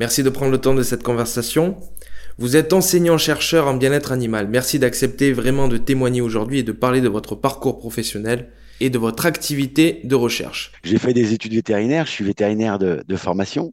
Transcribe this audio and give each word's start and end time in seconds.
Merci 0.00 0.22
de 0.22 0.30
prendre 0.30 0.50
le 0.50 0.56
temps 0.58 0.72
de 0.72 0.82
cette 0.82 1.02
conversation. 1.02 1.76
Vous 2.38 2.56
êtes 2.56 2.72
enseignant-chercheur 2.72 3.66
en 3.66 3.74
bien-être 3.74 4.12
animal. 4.12 4.48
Merci 4.48 4.78
d'accepter 4.78 5.30
vraiment 5.34 5.68
de 5.68 5.76
témoigner 5.76 6.22
aujourd'hui 6.22 6.60
et 6.60 6.62
de 6.62 6.72
parler 6.72 7.02
de 7.02 7.08
votre 7.10 7.34
parcours 7.34 7.78
professionnel 7.78 8.50
et 8.80 8.88
de 8.88 8.96
votre 8.96 9.26
activité 9.26 10.00
de 10.04 10.14
recherche. 10.14 10.72
J'ai 10.84 10.96
fait 10.96 11.12
des 11.12 11.34
études 11.34 11.52
vétérinaires, 11.52 12.06
je 12.06 12.12
suis 12.12 12.24
vétérinaire 12.24 12.78
de, 12.78 13.16
formation. 13.16 13.72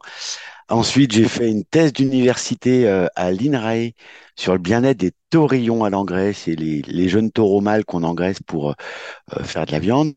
Ensuite, 0.68 1.14
j'ai 1.14 1.30
fait 1.30 1.50
une 1.50 1.64
thèse 1.64 1.94
d'université 1.94 2.90
euh, 2.90 3.08
à 3.16 3.32
l'INRAE 3.32 3.92
sur 4.36 4.52
le 4.52 4.60
bien-être 4.60 4.98
des 4.98 5.14
taurillons 5.30 5.86
à 5.86 5.90
l'engraisse 5.90 6.50
et 6.50 6.58
les, 6.58 7.08
jeunes 7.08 7.32
taureaux 7.32 7.62
mâles 7.62 7.86
qu'on 7.86 8.04
engraisse 8.04 8.42
pour 8.46 8.72
euh, 8.72 9.44
faire 9.46 9.66
de 9.66 9.72
la 9.72 9.80
viande. 9.80 10.12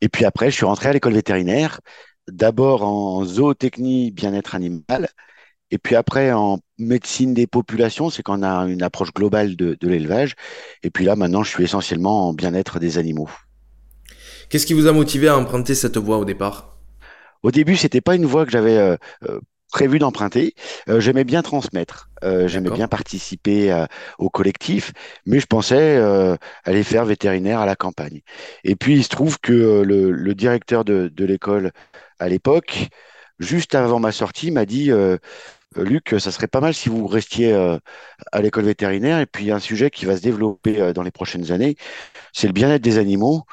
Et 0.00 0.08
puis 0.08 0.24
après, 0.24 0.50
je 0.50 0.56
suis 0.56 0.66
rentré 0.66 0.88
à 0.88 0.92
l'école 0.92 1.12
vétérinaire, 1.12 1.78
d'abord 2.26 2.82
en 2.82 3.24
zootechnie 3.24 4.10
bien-être 4.10 4.56
animal, 4.56 5.10
et 5.70 5.78
puis 5.78 5.96
après, 5.96 6.32
en 6.32 6.58
médecine 6.78 7.34
des 7.34 7.46
populations, 7.46 8.10
c'est 8.10 8.22
qu'on 8.22 8.42
a 8.42 8.66
une 8.66 8.82
approche 8.82 9.12
globale 9.12 9.56
de, 9.56 9.76
l'élevage. 9.82 10.34
Et 10.82 10.90
puis 10.90 11.04
là, 11.04 11.16
maintenant, 11.16 11.42
je 11.42 11.50
suis 11.50 11.64
essentiellement 11.64 12.28
en 12.28 12.32
bien-être 12.32 12.78
des 12.78 12.98
animaux. 12.98 13.30
Qu'est-ce 14.48 14.66
qui 14.66 14.74
vous 14.74 14.86
a 14.86 14.92
motivé 14.92 15.28
à 15.28 15.36
emprunter 15.36 15.74
cette 15.74 15.96
voie 15.96 16.18
au 16.18 16.24
départ? 16.24 16.76
Au 17.42 17.50
début, 17.50 17.76
c'était 17.76 18.00
pas 18.00 18.14
une 18.14 18.26
voie 18.26 18.44
que 18.44 18.52
j'avais 18.52 18.76
euh, 18.76 18.96
euh, 19.28 19.40
prévu 19.72 19.98
d'emprunter. 19.98 20.54
Euh, 20.88 21.00
j'aimais 21.00 21.24
bien 21.24 21.42
transmettre, 21.42 22.08
j'aimais 22.46 22.70
bien 22.70 22.88
participer 22.88 23.84
au 24.18 24.30
collectif, 24.30 24.92
mais 25.26 25.40
je 25.40 25.46
pensais 25.46 26.00
aller 26.64 26.84
faire 26.84 27.04
vétérinaire 27.04 27.60
à 27.60 27.66
la 27.66 27.76
campagne. 27.76 28.20
Et 28.62 28.76
puis, 28.76 28.94
il 28.94 29.04
se 29.04 29.08
trouve 29.08 29.38
que 29.40 29.82
le, 29.82 30.34
directeur 30.34 30.84
de, 30.84 31.10
de 31.12 31.24
l'école 31.24 31.72
à 32.18 32.28
l'époque, 32.28 32.88
juste 33.38 33.74
avant 33.74 34.00
ma 34.00 34.12
sortie, 34.12 34.50
m'a 34.50 34.66
dit 34.66 34.90
euh, 34.90 35.18
Luc, 35.76 36.14
ça 36.18 36.30
serait 36.30 36.46
pas 36.46 36.60
mal 36.60 36.74
si 36.74 36.88
vous 36.88 37.06
restiez 37.06 37.52
euh, 37.52 37.78
à 38.32 38.40
l'école 38.40 38.64
vétérinaire. 38.64 39.20
Et 39.20 39.26
puis, 39.26 39.50
un 39.50 39.58
sujet 39.58 39.90
qui 39.90 40.04
va 40.06 40.16
se 40.16 40.22
développer 40.22 40.80
euh, 40.80 40.92
dans 40.92 41.02
les 41.02 41.10
prochaines 41.10 41.52
années, 41.52 41.76
c'est 42.32 42.46
le 42.46 42.52
bien-être 42.52 42.82
des 42.82 42.98
animaux. 42.98 43.44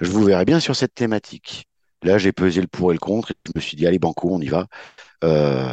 Je 0.00 0.10
vous 0.10 0.24
verrai 0.24 0.44
bien 0.44 0.60
sur 0.60 0.76
cette 0.76 0.94
thématique. 0.94 1.66
Là, 2.02 2.18
j'ai 2.18 2.32
pesé 2.32 2.60
le 2.60 2.66
pour 2.66 2.92
et 2.92 2.94
le 2.94 3.00
contre. 3.00 3.32
Et 3.32 3.34
je 3.46 3.52
me 3.56 3.60
suis 3.60 3.76
dit, 3.76 3.86
allez, 3.86 3.98
banco, 3.98 4.28
on 4.30 4.40
y 4.40 4.48
va. 4.48 4.66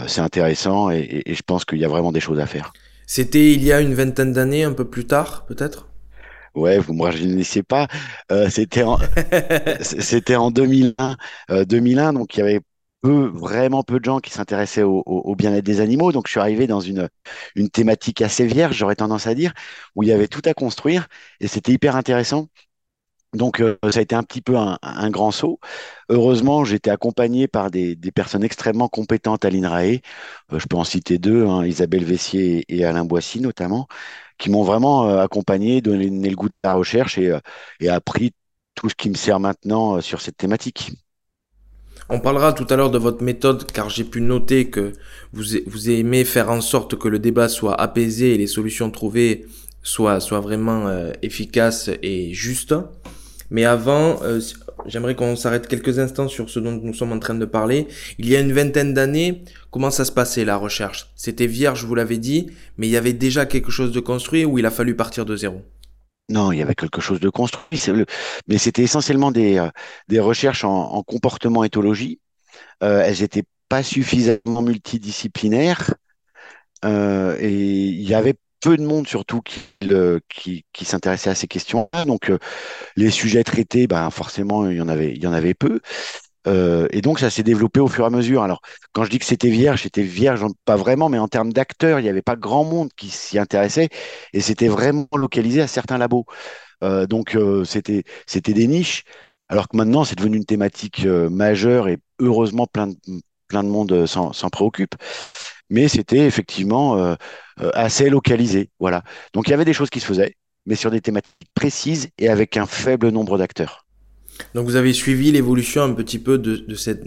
c'est 0.08 0.22
intéressant 0.22 0.90
et, 0.90 1.24
je 1.28 1.42
pense 1.46 1.66
qu'il 1.66 1.80
y 1.80 1.86
a 1.86 1.88
vraiment 1.88 2.12
des 2.12 2.20
choses 2.20 2.40
à 2.40 2.48
faire. 2.48 2.74
C'était 3.06 3.54
il 3.54 3.64
y 3.64 3.72
a 3.72 3.82
une 3.82 3.94
vingtaine 3.94 4.34
d'années, 4.34 4.64
un 4.64 4.74
peu 4.74 4.86
plus 4.86 5.06
tard, 5.06 5.46
peut-être? 5.46 5.88
Ouais, 6.56 6.80
vous 6.80 6.94
me 6.94 7.04
rajeunissez 7.04 7.62
pas. 7.62 7.88
c'était 8.50 8.82
en, 8.82 8.98
c'était 9.82 10.36
en 10.36 10.50
2001. 10.50 11.16
2001, 11.66 12.14
donc 12.14 12.36
il 12.36 12.40
y 12.40 12.42
avait 12.42 12.62
vraiment 13.12 13.84
peu 13.84 14.00
de 14.00 14.06
gens 14.06 14.20
qui 14.20 14.32
s'intéressaient 14.32 14.84
au, 14.84 15.36
bien-être 15.36 15.66
des 15.66 15.82
animaux. 15.82 16.12
Donc, 16.12 16.28
je 16.28 16.32
suis 16.32 16.40
arrivé 16.40 16.68
dans 16.68 16.80
une, 16.80 17.10
une 17.56 17.70
thématique 17.70 18.22
assez 18.22 18.46
vierge, 18.46 18.78
j'aurais 18.78 18.96
tendance 18.96 19.28
à 19.28 19.36
dire, 19.36 19.54
où 19.96 20.04
il 20.04 20.10
y 20.10 20.12
avait 20.12 20.28
tout 20.28 20.42
à 20.46 20.54
construire 20.54 21.08
et 21.40 21.48
c'était 21.48 21.72
hyper 21.72 21.96
intéressant. 21.96 22.48
Donc, 23.36 23.60
euh, 23.60 23.78
ça 23.92 24.00
a 24.00 24.02
été 24.02 24.16
un 24.16 24.24
petit 24.24 24.42
peu 24.42 24.56
un, 24.58 25.10
grand 25.10 25.32
saut. 25.32 25.60
Heureusement, 26.10 26.64
j'étais 26.66 26.90
accompagné 26.90 27.48
par 27.48 27.70
des, 27.72 27.98
personnes 28.14 28.44
extrêmement 28.44 28.88
compétentes 28.88 29.46
à 29.46 29.50
l'INRAE. 29.50 30.02
Euh, 30.54 30.60
je 30.60 30.68
peux 30.68 30.78
en 30.78 30.84
citer 30.86 31.18
deux, 31.20 31.46
hein, 31.46 31.66
Isabelle 31.66 32.06
Vessier 32.06 32.66
et, 32.70 32.86
Alain 32.86 33.06
Boissy 33.06 33.42
notamment, 33.42 33.88
qui 34.38 34.50
m'ont 34.50 34.64
vraiment 34.64 35.08
euh, 35.10 35.22
accompagné, 35.24 35.82
donné 35.82 36.10
le 36.30 36.36
goût 36.36 36.50
de 36.50 36.54
la 36.64 36.74
recherche 36.76 37.18
et 37.18 37.90
appris 37.90 38.34
tout 38.76 38.90
ce 38.90 38.96
qui 38.96 39.10
me 39.10 39.16
sert 39.16 39.40
maintenant 39.40 40.02
sur 40.02 40.22
cette 40.22 40.38
thématique. 40.38 40.92
On 42.08 42.20
parlera 42.20 42.54
tout 42.54 42.68
à 42.70 42.76
l'heure 42.76 42.92
de 42.92 43.00
votre 43.00 43.24
méthode 43.24 43.66
car 43.72 43.90
j'ai 43.90 44.04
pu 44.04 44.22
noter 44.22 44.70
que 44.70 44.94
vous, 45.34 45.44
vous 45.66 45.90
aimez 45.90 46.24
faire 46.24 46.52
en 46.52 46.62
sorte 46.62 47.00
que 47.00 47.08
le 47.08 47.18
débat 47.18 47.50
soit 47.50 47.74
apaisé 47.82 48.36
et 48.36 48.38
les 48.38 48.46
solutions 48.46 48.92
trouvées 48.92 49.48
soient, 49.82 50.20
soient 50.20 50.40
vraiment 50.40 50.88
euh, 50.88 51.12
efficaces 51.24 51.90
et 52.04 52.32
justes. 52.32 52.76
Mais 53.50 53.66
avant, 53.66 54.22
euh, 54.22 54.40
j'aimerais 54.86 55.16
qu'on 55.16 55.36
s'arrête 55.36 55.68
quelques 55.68 55.98
instants 55.98 56.28
sur 56.28 56.48
ce 56.48 56.60
dont 56.60 56.80
nous 56.82 56.94
sommes 56.94 57.12
en 57.12 57.20
train 57.20 57.34
de 57.34 57.46
parler. 57.46 57.88
Il 58.20 58.30
y 58.30 58.36
a 58.36 58.40
une 58.40 58.54
vingtaine 58.54 58.94
d'années, 58.94 59.44
comment 59.72 59.90
ça 59.90 60.06
se 60.06 60.12
passait 60.12 60.46
la 60.46 60.58
recherche? 60.58 61.12
C'était 61.16 61.48
vierge, 61.48 61.86
vous 61.86 61.96
l'avez 61.96 62.20
dit, 62.20 62.52
mais 62.78 62.88
il 62.88 62.92
y 62.92 62.98
avait 62.98 63.14
déjà 63.14 63.48
quelque 63.48 63.72
chose 63.72 63.92
de 63.92 64.00
construit 64.00 64.46
ou 64.46 64.60
il 64.60 64.66
a 64.68 64.72
fallu 64.72 64.96
partir 64.96 65.26
de 65.26 65.36
zéro? 65.36 65.64
Non, 66.30 66.52
il 66.52 66.58
y 66.58 66.62
avait 66.62 66.76
quelque 66.76 67.02
chose 67.02 67.20
de 67.20 67.30
construit, 67.30 67.82
mais 68.48 68.58
c'était 68.58 68.82
essentiellement 68.84 69.32
des, 69.32 69.58
euh, 69.58 70.22
recherches 70.24 70.64
en, 70.64 71.04
comportement 71.04 71.64
éthologie. 71.64 72.20
Euh, 72.84 73.04
elles 73.04 73.22
n'étaient 73.22 73.44
pas 73.70 73.84
suffisamment 73.84 74.62
multidisciplinaires 74.62 75.94
euh, 76.84 77.38
et 77.40 77.54
il 77.54 78.08
y 78.10 78.16
avait 78.16 78.36
peu 78.62 78.78
de 78.78 78.84
monde 78.84 79.08
surtout 79.08 79.42
qui, 79.44 80.66
s'intéressait 80.84 81.30
à 81.30 81.36
ces 81.36 81.48
questions-là. 81.48 82.06
Donc 82.06 82.32
les 82.96 83.12
sujets 83.12 83.44
traités, 83.44 83.86
ben, 83.86 84.10
forcément, 84.10 84.68
il 84.70 84.78
y 84.78 84.82
en 84.82 85.34
avait 85.34 85.54
peu. 85.54 85.80
Euh, 86.48 86.88
et 86.92 87.02
donc, 87.02 87.20
ça 87.20 87.30
s'est 87.30 87.44
développé 87.44 87.80
au 87.80 87.88
fur 87.88 88.04
et 88.04 88.08
à 88.08 88.10
mesure. 88.10 88.44
Alors, 88.44 88.62
quand 88.94 89.04
je 89.04 89.10
dis 89.10 89.20
que 89.20 89.26
c'était 89.26 89.50
vierge, 89.50 89.84
c'était 89.84 90.04
vierge, 90.04 90.46
pas 90.66 90.76
vraiment, 90.76 91.10
mais 91.10 91.20
en 91.20 91.28
termes 91.28 91.54
d'acteurs, 91.54 92.00
il 92.00 92.04
n'y 92.04 92.10
avait 92.10 92.22
pas 92.22 92.36
grand 92.36 92.64
monde 92.64 92.90
qui 92.96 93.10
s'y 93.10 93.40
intéressait. 93.40 93.90
Et 94.34 94.42
c'était 94.42 94.68
vraiment 94.68 95.08
localisé 95.16 95.62
à 95.62 95.68
certains 95.68 95.98
labos. 95.98 96.26
Euh, 96.84 97.08
donc, 97.08 97.36
euh, 97.36 97.64
c'était, 97.66 98.04
c'était 98.28 98.54
des 98.54 98.68
niches. 98.68 99.04
Alors 99.50 99.68
que 99.68 99.78
maintenant, 99.78 100.04
c'est 100.06 100.16
devenu 100.18 100.38
une 100.38 100.46
thématique 100.46 101.06
majeure 101.06 101.88
et 101.88 102.00
heureusement, 102.20 102.68
plein 102.68 102.88
de, 102.88 102.96
plein 103.48 103.64
de 103.64 103.70
monde 103.70 104.06
s'en, 104.08 104.32
préoccupe. 104.50 104.96
Mais 105.70 105.88
c'était 105.88 106.26
effectivement 106.26 107.16
assez 107.74 108.10
localisé. 108.10 108.72
Voilà. 108.80 109.04
Donc, 109.34 109.48
il 109.48 109.52
y 109.52 109.54
avait 109.54 109.66
des 109.66 109.74
choses 109.74 109.92
qui 109.92 110.00
se 110.00 110.06
faisaient, 110.08 110.36
mais 110.66 110.76
sur 110.76 110.92
des 110.92 111.02
thématiques 111.02 111.36
précises 111.54 112.10
et 112.18 112.30
avec 112.30 112.58
un 112.58 112.66
faible 112.66 113.10
nombre 113.10 113.38
d'acteurs. 113.38 113.85
Donc 114.54 114.66
vous 114.66 114.76
avez 114.76 114.94
suivi 114.94 115.32
l'évolution 115.32 115.84
un 115.84 115.94
petit 115.94 116.20
peu 116.20 116.38
de, 116.38 116.76
cette, 116.76 117.04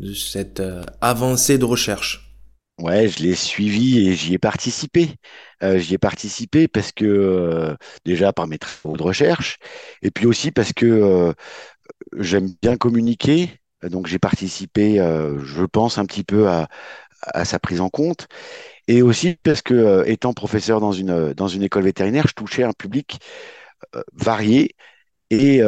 de 0.00 0.14
cette 0.14 0.60
euh, 0.60 0.82
avancée 1.00 1.58
de 1.58 1.64
recherche. 1.64 2.22
Ouais, 2.78 3.08
je 3.08 3.22
l'ai 3.22 3.34
suivi 3.34 4.06
et 4.06 4.14
j'y 4.14 4.34
ai 4.34 4.38
participé. 4.38 5.10
Euh, 5.62 5.78
j'y 5.78 5.94
ai 5.94 5.98
participé 5.98 6.68
parce 6.68 6.92
que 6.92 7.04
euh, 7.06 7.74
déjà 8.04 8.32
par 8.32 8.46
mes 8.46 8.58
travaux 8.58 8.96
de 8.96 9.02
recherche 9.02 9.56
et 10.02 10.10
puis 10.10 10.26
aussi 10.26 10.50
parce 10.50 10.72
que 10.74 11.34
j'aime 12.18 12.50
bien 12.60 12.76
communiquer. 12.76 13.50
Donc 13.82 14.06
j'ai 14.06 14.18
participé, 14.18 14.96
je 14.96 15.64
pense, 15.64 15.98
un 15.98 16.06
petit 16.06 16.24
peu 16.24 16.48
à, 16.48 16.68
à, 17.22 17.44
sa 17.44 17.58
prise 17.58 17.80
en 17.80 17.88
compte. 17.88 18.26
Et 18.88 19.02
aussi 19.02 19.36
parce 19.42 19.62
que, 19.62 20.04
étant 20.06 20.32
professeur 20.34 20.80
dans 20.80 20.92
une, 20.92 21.32
dans 21.34 21.48
une 21.48 21.62
école 21.62 21.84
vétérinaire, 21.84 22.26
je 22.28 22.34
touchais 22.34 22.62
un 22.64 22.72
public 22.72 23.20
varié 24.14 24.74
et 25.30 25.62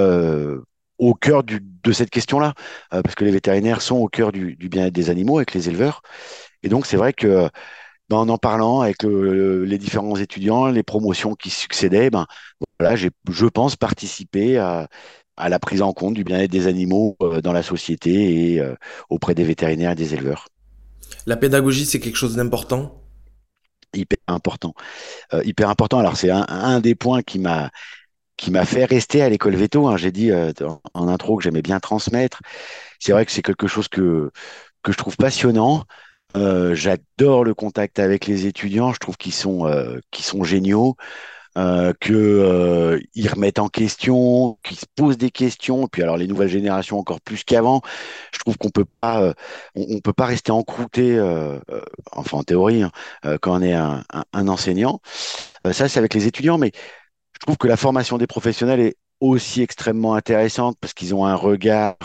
au 0.98 1.14
cœur 1.14 1.44
de 1.44 1.92
cette 1.92 2.10
question-là, 2.10 2.54
euh, 2.92 3.02
parce 3.02 3.14
que 3.14 3.24
les 3.24 3.30
vétérinaires 3.30 3.82
sont 3.82 3.96
au 3.96 4.08
cœur 4.08 4.32
du, 4.32 4.56
bien-être 4.56 4.92
des 4.92 5.10
animaux 5.10 5.38
avec 5.38 5.54
les 5.54 5.68
éleveurs. 5.68 6.02
Et 6.62 6.68
donc, 6.68 6.86
c'est 6.86 6.96
vrai 6.96 7.12
que 7.12 7.48
ben, 8.08 8.16
en 8.16 8.28
en 8.28 8.38
parlant 8.38 8.80
avec 8.80 9.02
les 9.02 9.78
différents 9.78 10.16
étudiants, 10.16 10.66
les 10.66 10.82
promotions 10.82 11.34
qui 11.34 11.50
succédaient, 11.50 12.10
ben, 12.10 12.26
voilà, 12.78 12.96
j'ai, 12.96 13.10
je 13.30 13.46
pense, 13.46 13.76
participer 13.76 14.58
à, 14.58 14.88
la 15.36 15.58
prise 15.60 15.82
en 15.82 15.92
compte 15.92 16.14
du 16.14 16.24
bien-être 16.24 16.50
des 16.50 16.66
animaux 16.66 17.16
euh, 17.22 17.40
dans 17.40 17.52
la 17.52 17.62
société 17.62 18.54
et 18.54 18.60
euh, 18.60 18.74
auprès 19.08 19.36
des 19.36 19.44
vétérinaires 19.44 19.92
et 19.92 19.94
des 19.94 20.14
éleveurs. 20.14 20.48
La 21.26 21.36
pédagogie, 21.36 21.86
c'est 21.86 22.00
quelque 22.00 22.16
chose 22.16 22.34
d'important? 22.34 23.04
Hyper 23.94 24.18
important. 24.26 24.74
hyper 25.44 25.70
important. 25.70 25.98
Alors 25.98 26.16
c'est 26.16 26.30
un, 26.30 26.80
des 26.80 26.94
points 26.94 27.22
qui 27.22 27.38
m'a 27.38 27.70
qui 28.38 28.50
m'a 28.50 28.64
fait 28.64 28.86
rester 28.86 29.20
à 29.22 29.28
l'école 29.28 29.56
veto. 29.56 29.86
Hein. 29.88 29.98
J'ai 29.98 30.12
dit 30.12 30.30
euh, 30.30 30.52
en 30.94 31.08
intro 31.08 31.36
que 31.36 31.42
j'aimais 31.44 31.60
bien 31.62 31.80
transmettre. 31.80 32.40
C'est 32.98 33.12
vrai 33.12 33.26
que 33.26 33.32
c'est 33.32 33.42
quelque 33.42 33.66
chose 33.66 33.88
que, 33.88 34.30
que 34.82 34.92
je 34.92 34.96
trouve 34.96 35.16
passionnant. 35.16 35.84
Euh, 36.36 36.74
j'adore 36.74 37.44
le 37.44 37.54
contact 37.54 37.98
avec 37.98 38.26
les 38.26 38.46
étudiants. 38.46 38.92
Je 38.92 38.98
trouve 38.98 39.16
qu'ils 39.16 39.32
sont, 39.34 39.66
euh, 39.66 39.98
sont 40.14 40.44
géniaux. 40.44 40.96
euh, 41.56 41.92
qu'ils 42.00 43.28
remettent 43.28 43.58
en 43.58 43.68
question, 43.68 44.58
qu'ils 44.62 44.78
se 44.78 44.86
posent 44.94 45.18
des 45.18 45.30
questions. 45.32 45.86
Et 45.86 45.88
puis 45.90 46.02
alors 46.02 46.16
les 46.16 46.28
nouvelles 46.28 46.48
générations 46.48 46.98
encore 46.98 47.20
plus 47.20 47.42
qu'avant, 47.44 47.82
je 48.32 48.38
trouve 48.38 48.56
qu'on 48.58 48.70
peut 48.70 48.84
pas, 49.00 49.34
on, 49.74 50.00
peut 50.00 50.12
pas 50.12 50.26
rester 50.26 50.52
encrouté, 50.52 51.20
enfin 52.12 52.38
en 52.38 52.44
théorie, 52.44 52.82
hein, 52.84 52.92
quand 53.40 53.58
on 53.58 53.62
est 53.62 53.74
un, 53.74 54.04
un 54.32 54.48
enseignant. 54.48 55.00
ça 55.72 55.88
c'est 55.88 55.98
avec 55.98 56.14
les 56.14 56.28
étudiants, 56.28 56.58
mais 56.58 56.70
je 57.40 57.46
trouve 57.46 57.56
que 57.56 57.68
la 57.68 57.76
formation 57.76 58.18
des 58.18 58.26
professionnels 58.26 58.80
est 58.80 58.96
aussi 59.20 59.62
extrêmement 59.62 60.14
intéressante 60.14 60.76
parce 60.80 60.94
qu'ils 60.94 61.14
ont 61.14 61.24
un 61.24 61.34
regard 61.34 61.96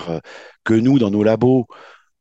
que 0.63 0.74
nous, 0.74 1.00
dans 1.00 1.12
nos 1.12 1.24
labos 1.24 1.68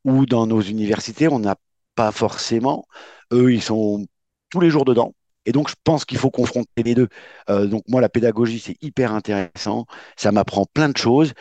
ou 0.04 0.26
dans 0.26 0.46
nos 0.46 0.60
universités, 0.60 1.28
on 1.28 1.38
n'a 1.38 1.56
pas 1.94 2.12
forcément. 2.12 2.86
Eux, 3.32 3.52
ils 3.52 3.62
sont 3.62 4.06
tous 4.50 4.60
les 4.60 4.70
jours 4.70 4.84
dedans. 4.84 5.14
Et 5.46 5.52
donc, 5.52 5.68
je 5.68 5.74
pense 5.84 6.04
qu'il 6.04 6.18
faut 6.18 6.30
confronter 6.30 6.82
les 6.84 6.94
deux. 6.94 7.08
Euh, 7.50 7.66
donc, 7.66 7.82
moi, 7.88 8.00
la 8.00 8.08
pédagogie, 8.08 8.60
c'est 8.60 8.76
hyper 8.82 9.12
intéressant. 9.12 9.86
Ça 10.16 10.32
m'apprend 10.32 10.66
plein 10.66 10.88
de 10.88 10.96
choses. 10.96 11.32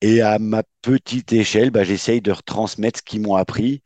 Et 0.00 0.22
à 0.22 0.38
ma 0.38 0.62
petite 0.82 1.32
échelle, 1.32 1.70
bah, 1.70 1.84
j'essaye 1.84 2.20
de 2.22 2.32
retransmettre 2.32 3.00
ce 3.00 3.02
qu'ils 3.02 3.20
m'ont 3.22 3.36
appris 3.36 3.82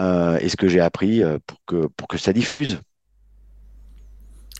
euh, 0.00 0.38
et 0.40 0.48
ce 0.48 0.56
que 0.56 0.68
j'ai 0.68 0.80
appris 0.80 1.22
euh, 1.22 1.38
pour, 1.46 1.58
que, 1.66 1.86
pour 1.88 2.08
que 2.08 2.18
ça 2.18 2.32
diffuse. 2.32 2.80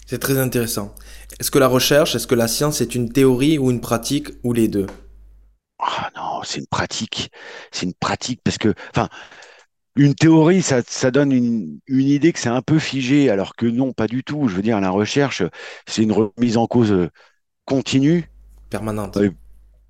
C'est 0.06 0.18
très 0.18 0.38
intéressant. 0.38 0.94
Est-ce 1.38 1.50
que 1.50 1.58
la 1.58 1.68
recherche, 1.68 2.14
est-ce 2.14 2.26
que 2.26 2.34
la 2.34 2.48
science 2.48 2.80
est 2.80 2.94
une 2.94 3.12
théorie 3.12 3.58
ou 3.58 3.70
une 3.70 3.82
pratique 3.82 4.28
ou 4.42 4.54
les 4.54 4.68
deux? 4.68 4.86
Ah 5.78 6.10
non, 6.16 6.42
c'est 6.42 6.60
une 6.60 6.66
pratique. 6.66 7.30
C'est 7.72 7.86
une 7.86 7.94
pratique 7.94 8.40
parce 8.42 8.58
que, 8.58 8.74
enfin, 8.90 9.08
une 9.96 10.14
théorie, 10.14 10.62
ça, 10.62 10.82
ça 10.86 11.10
donne 11.10 11.32
une, 11.32 11.80
une 11.88 12.08
idée 12.08 12.32
que 12.32 12.40
c'est 12.40 12.48
un 12.50 12.62
peu 12.62 12.78
figé, 12.78 13.30
alors 13.30 13.56
que 13.56 13.66
non, 13.66 13.92
pas 13.92 14.08
du 14.08 14.24
tout. 14.24 14.48
Je 14.48 14.56
veux 14.56 14.62
dire, 14.62 14.80
la 14.80 14.90
recherche, 14.90 15.42
c'est 15.88 16.02
une 16.02 16.12
remise 16.12 16.56
en 16.58 16.66
cause 16.66 17.10
continue. 17.66 18.30
Permanente. 18.70 19.18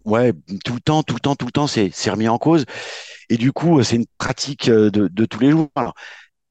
ouais, 0.05 0.33
tout 0.65 0.75
le 0.75 0.81
temps, 0.81 1.03
tout 1.03 1.15
le 1.15 1.21
temps, 1.21 1.35
tout 1.37 1.47
le 1.47 1.53
temps, 1.53 1.67
c'est 1.67 1.91
remis 2.11 2.29
en 2.29 2.39
cause. 2.39 2.65
Et 3.31 3.37
du 3.37 3.53
coup, 3.53 3.83
c'est 3.83 3.97
une 3.97 4.07
pratique 4.19 4.71
de, 4.71 4.91
de 4.91 5.25
tous 5.27 5.41
les 5.41 5.51
jours. 5.51 5.69
Alors, 5.77 5.95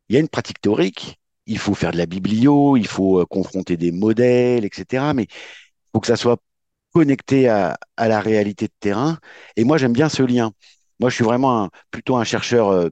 il 0.10 0.16
y 0.16 0.18
a 0.18 0.22
une 0.22 0.30
pratique 0.30 0.62
théorique, 0.62 1.20
il 1.46 1.58
faut 1.60 1.74
faire 1.74 1.92
de 1.92 1.98
la 1.98 2.06
biblio, 2.06 2.78
il 2.78 2.88
faut 2.88 3.20
euh, 3.20 3.26
confronter 3.26 3.78
des 3.78 3.92
modèles, 3.92 4.66
etc. 4.66 5.14
Mais 5.16 5.24
il 5.24 5.90
faut 5.94 6.00
que 6.00 6.08
ça 6.08 6.16
soit 6.16 6.38
connecté 6.94 7.50
à, 7.50 7.78
la 7.98 8.20
réalité 8.22 8.68
de 8.68 8.74
terrain. 8.80 9.18
Et 9.58 9.64
moi, 9.64 9.78
j'aime 9.78 9.94
bien 9.94 10.10
ce 10.10 10.24
lien. 10.24 10.52
Moi, 11.00 11.10
je 11.10 11.16
suis 11.16 11.26
vraiment 11.26 11.70
plutôt 11.92 12.16
un 12.16 12.24
chercheur 12.24 12.70
euh, 12.70 12.90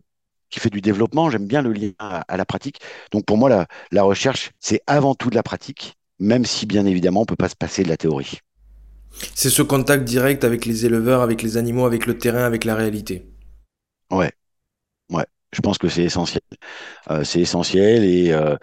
qui 0.50 0.60
fait 0.60 0.70
du 0.70 0.82
développement. 0.82 1.30
J'aime 1.30 1.48
bien 1.48 1.62
le 1.62 1.72
lien 1.72 1.94
à, 2.00 2.38
la 2.38 2.46
pratique. 2.46 2.82
Donc, 3.12 3.26
pour 3.26 3.38
moi, 3.38 3.50
la, 3.50 3.68
la 3.92 4.04
recherche, 4.04 4.52
c'est 4.60 4.82
avant 4.88 5.16
tout 5.16 5.30
de 5.30 5.36
la 5.36 5.44
pratique, 5.44 5.96
même 6.20 6.46
si, 6.46 6.66
bien 6.66 6.86
évidemment, 6.86 7.22
on 7.22 7.24
ne 7.24 7.28
peut 7.28 7.38
pas 7.38 7.50
se 7.50 7.56
passer 7.56 7.84
de 7.84 7.90
la 7.90 7.98
théorie. 7.98 8.40
C'est 9.36 9.50
ce 9.50 9.62
contact 9.62 10.04
direct 10.04 10.44
avec 10.44 10.66
les 10.66 10.86
éleveurs, 10.86 11.22
avec 11.22 11.42
les 11.42 11.58
animaux, 11.58 11.86
avec 11.86 12.06
le 12.06 12.18
terrain, 12.18 12.44
avec 12.44 12.66
la 12.66 12.76
réalité. 12.76 13.32
Ouais, 14.12 14.32
ouais. 15.12 15.26
Je 15.54 15.62
pense 15.62 15.78
que 15.78 15.88
c'est 15.90 16.04
essentiel. 16.04 16.42
Euh, 17.12 17.24
c'est 17.24 17.42
essentiel 17.42 18.04
et, 18.04 18.32
euh, 18.34 18.58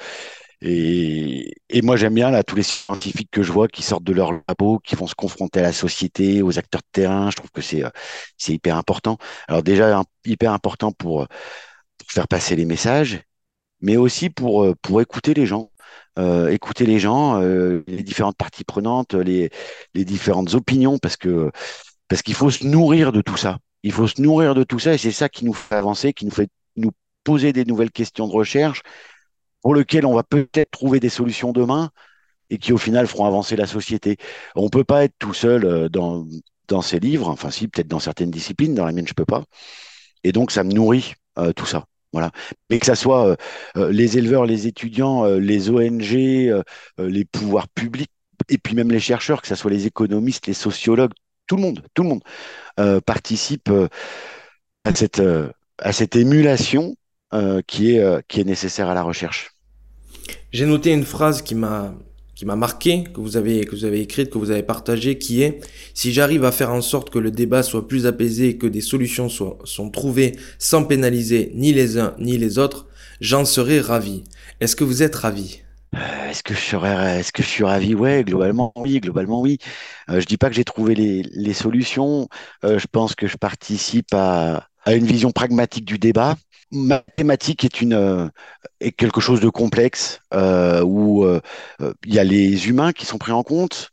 et, 0.62 1.54
et, 1.70 1.82
moi 1.82 1.96
j'aime 1.96 2.14
bien 2.14 2.30
là 2.30 2.42
tous 2.42 2.56
les 2.56 2.62
scientifiques 2.62 3.30
que 3.30 3.42
je 3.42 3.52
vois 3.52 3.68
qui 3.68 3.82
sortent 3.82 4.04
de 4.04 4.12
leur 4.12 4.32
labo, 4.48 4.78
qui 4.80 4.94
vont 4.96 5.06
se 5.06 5.14
confronter 5.14 5.60
à 5.60 5.62
la 5.62 5.72
société, 5.72 6.42
aux 6.42 6.58
acteurs 6.58 6.82
de 6.82 6.88
terrain. 6.92 7.30
Je 7.30 7.36
trouve 7.36 7.50
que 7.50 7.62
c'est 7.62 7.84
euh, 7.84 7.90
c'est 8.38 8.52
hyper 8.52 8.76
important. 8.76 9.18
Alors 9.48 9.62
déjà 9.62 10.02
hyper 10.26 10.52
important 10.52 10.92
pour, 10.92 11.26
pour, 11.98 12.10
faire 12.10 12.28
passer 12.28 12.56
les 12.56 12.66
messages, 12.66 13.22
mais 13.80 13.96
aussi 13.96 14.30
pour 14.30 14.74
pour 14.82 15.00
écouter 15.00 15.34
les 15.34 15.46
gens. 15.46 15.70
Euh, 16.18 16.48
écouter 16.50 16.86
les 16.86 16.98
gens, 16.98 17.40
euh, 17.40 17.84
les 17.86 18.02
différentes 18.02 18.36
parties 18.36 18.64
prenantes, 18.64 19.14
les, 19.14 19.50
les 19.94 20.04
différentes 20.04 20.54
opinions, 20.54 20.98
parce 20.98 21.16
que 21.16 21.50
parce 22.08 22.22
qu'il 22.22 22.34
faut 22.34 22.50
se 22.50 22.66
nourrir 22.66 23.12
de 23.12 23.22
tout 23.22 23.36
ça. 23.36 23.58
Il 23.82 23.92
faut 23.92 24.08
se 24.08 24.20
nourrir 24.20 24.54
de 24.54 24.64
tout 24.64 24.78
ça 24.78 24.94
et 24.94 24.98
c'est 24.98 25.12
ça 25.12 25.28
qui 25.28 25.44
nous 25.44 25.54
fait 25.54 25.76
avancer, 25.76 26.12
qui 26.12 26.26
nous 26.26 26.32
fait 26.32 26.50
nous 26.80 26.92
poser 27.24 27.52
des 27.52 27.64
nouvelles 27.64 27.90
questions 27.90 28.26
de 28.26 28.32
recherche 28.32 28.82
pour 29.62 29.74
lesquelles 29.74 30.06
on 30.06 30.14
va 30.14 30.22
peut-être 30.22 30.70
trouver 30.70 31.00
des 31.00 31.08
solutions 31.08 31.52
demain 31.52 31.90
et 32.50 32.58
qui 32.58 32.72
au 32.72 32.78
final 32.78 33.06
feront 33.06 33.26
avancer 33.26 33.56
la 33.56 33.66
société. 33.66 34.16
On 34.56 34.64
ne 34.64 34.68
peut 34.68 34.84
pas 34.84 35.04
être 35.04 35.14
tout 35.18 35.34
seul 35.34 35.64
euh, 35.64 35.88
dans, 35.88 36.26
dans 36.68 36.82
ces 36.82 36.98
livres, 36.98 37.28
enfin 37.28 37.50
si, 37.50 37.68
peut-être 37.68 37.88
dans 37.88 38.00
certaines 38.00 38.30
disciplines, 38.30 38.74
dans 38.74 38.84
la 38.84 38.92
mienne 38.92 39.08
je 39.08 39.14
peux 39.14 39.24
pas. 39.24 39.44
Et 40.24 40.32
donc 40.32 40.50
ça 40.50 40.64
me 40.64 40.72
nourrit 40.72 41.14
euh, 41.38 41.52
tout 41.52 41.66
ça. 41.66 41.84
Voilà. 42.12 42.32
Mais 42.68 42.80
que 42.80 42.86
ça 42.86 42.96
soit 42.96 43.36
euh, 43.76 43.92
les 43.92 44.18
éleveurs, 44.18 44.44
les 44.44 44.66
étudiants, 44.66 45.24
les 45.24 45.70
ONG, 45.70 46.10
les 46.98 47.24
pouvoirs 47.24 47.68
publics, 47.68 48.10
et 48.48 48.58
puis 48.58 48.74
même 48.74 48.90
les 48.90 48.98
chercheurs, 48.98 49.42
que 49.42 49.48
ce 49.48 49.54
soit 49.54 49.70
les 49.70 49.86
économistes, 49.86 50.48
les 50.48 50.54
sociologues, 50.54 51.12
tout 51.46 51.54
le 51.54 51.62
monde, 51.62 51.84
tout 51.94 52.02
le 52.02 52.08
monde 52.08 52.22
participe 53.04 53.70
à 54.84 54.94
cette 54.94 55.22
à 55.80 55.92
cette 55.92 56.16
émulation 56.16 56.94
euh, 57.32 57.60
qui, 57.66 57.94
est, 57.94 58.00
euh, 58.00 58.20
qui 58.28 58.40
est 58.40 58.44
nécessaire 58.44 58.88
à 58.88 58.94
la 58.94 59.02
recherche. 59.02 59.50
J'ai 60.52 60.66
noté 60.66 60.92
une 60.92 61.04
phrase 61.04 61.42
qui 61.42 61.54
m'a 61.54 61.94
qui 62.34 62.46
m'a 62.46 62.56
marqué, 62.56 63.04
que 63.04 63.20
vous 63.20 63.36
avez 63.36 63.66
que 63.66 63.72
vous 63.72 63.84
avez 63.84 64.00
écrite, 64.00 64.30
que 64.30 64.38
vous 64.38 64.50
avez 64.50 64.62
partagée, 64.62 65.18
qui 65.18 65.42
est 65.42 65.60
si 65.92 66.10
j'arrive 66.10 66.44
à 66.46 66.52
faire 66.52 66.70
en 66.72 66.80
sorte 66.80 67.10
que 67.10 67.18
le 67.18 67.30
débat 67.30 67.62
soit 67.62 67.86
plus 67.86 68.06
apaisé 68.06 68.48
et 68.48 68.56
que 68.56 68.66
des 68.66 68.80
solutions 68.80 69.28
soient 69.28 69.58
sont 69.64 69.90
trouvées 69.90 70.32
sans 70.58 70.84
pénaliser 70.84 71.52
ni 71.54 71.74
les 71.74 71.98
uns 71.98 72.14
ni 72.18 72.38
les 72.38 72.58
autres, 72.58 72.86
j'en 73.20 73.44
serai 73.44 73.80
ravi. 73.80 74.24
Est-ce 74.60 74.74
que 74.74 74.84
vous 74.84 75.02
êtes 75.02 75.16
ravi? 75.16 75.60
Euh, 75.94 76.30
est-ce 76.30 76.42
que 76.42 76.54
je 76.54 76.60
serais, 76.60 77.20
est-ce 77.20 77.32
que 77.32 77.42
je 77.42 77.48
suis 77.48 77.64
ravi? 77.64 77.94
Ouais, 77.94 78.24
globalement 78.24 78.72
oui, 78.76 79.00
globalement 79.00 79.40
oui. 79.40 79.58
Euh, 80.08 80.20
je 80.20 80.26
dis 80.26 80.36
pas 80.38 80.48
que 80.48 80.54
j'ai 80.54 80.64
trouvé 80.64 80.94
les, 80.94 81.22
les 81.22 81.52
solutions. 81.52 82.28
Euh, 82.64 82.78
je 82.78 82.86
pense 82.90 83.14
que 83.14 83.26
je 83.26 83.36
participe 83.36 84.14
à, 84.14 84.69
à 84.84 84.94
une 84.94 85.04
vision 85.04 85.30
pragmatique 85.30 85.84
du 85.84 85.98
débat. 85.98 86.36
Mathématique 86.72 87.64
est 87.64 87.80
une 87.80 87.94
euh, 87.94 88.28
est 88.80 88.92
quelque 88.92 89.20
chose 89.20 89.40
de 89.40 89.48
complexe 89.48 90.20
euh, 90.32 90.82
où 90.82 91.24
euh, 91.24 91.40
il 92.04 92.14
y 92.14 92.18
a 92.18 92.24
les 92.24 92.68
humains 92.68 92.92
qui 92.92 93.06
sont 93.06 93.18
pris 93.18 93.32
en 93.32 93.42
compte, 93.42 93.90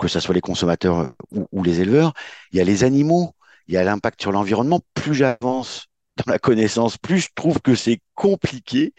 que 0.00 0.08
ce 0.08 0.20
soit 0.20 0.34
les 0.34 0.40
consommateurs 0.40 1.12
ou, 1.30 1.46
ou, 1.52 1.62
les 1.62 1.80
éleveurs. 1.80 2.12
Il 2.52 2.58
y 2.58 2.60
a 2.60 2.64
les 2.64 2.84
animaux, 2.84 3.34
il 3.66 3.74
y 3.74 3.76
a 3.76 3.84
l'impact 3.84 4.20
sur 4.20 4.32
l'environnement. 4.32 4.80
Plus 4.94 5.14
j'avance 5.14 5.86
dans 6.16 6.32
la 6.32 6.38
connaissance, 6.38 6.98
plus 6.98 7.20
je 7.20 7.28
trouve 7.34 7.60
que 7.60 7.74
c'est 7.74 8.00
compliqué. 8.14 8.94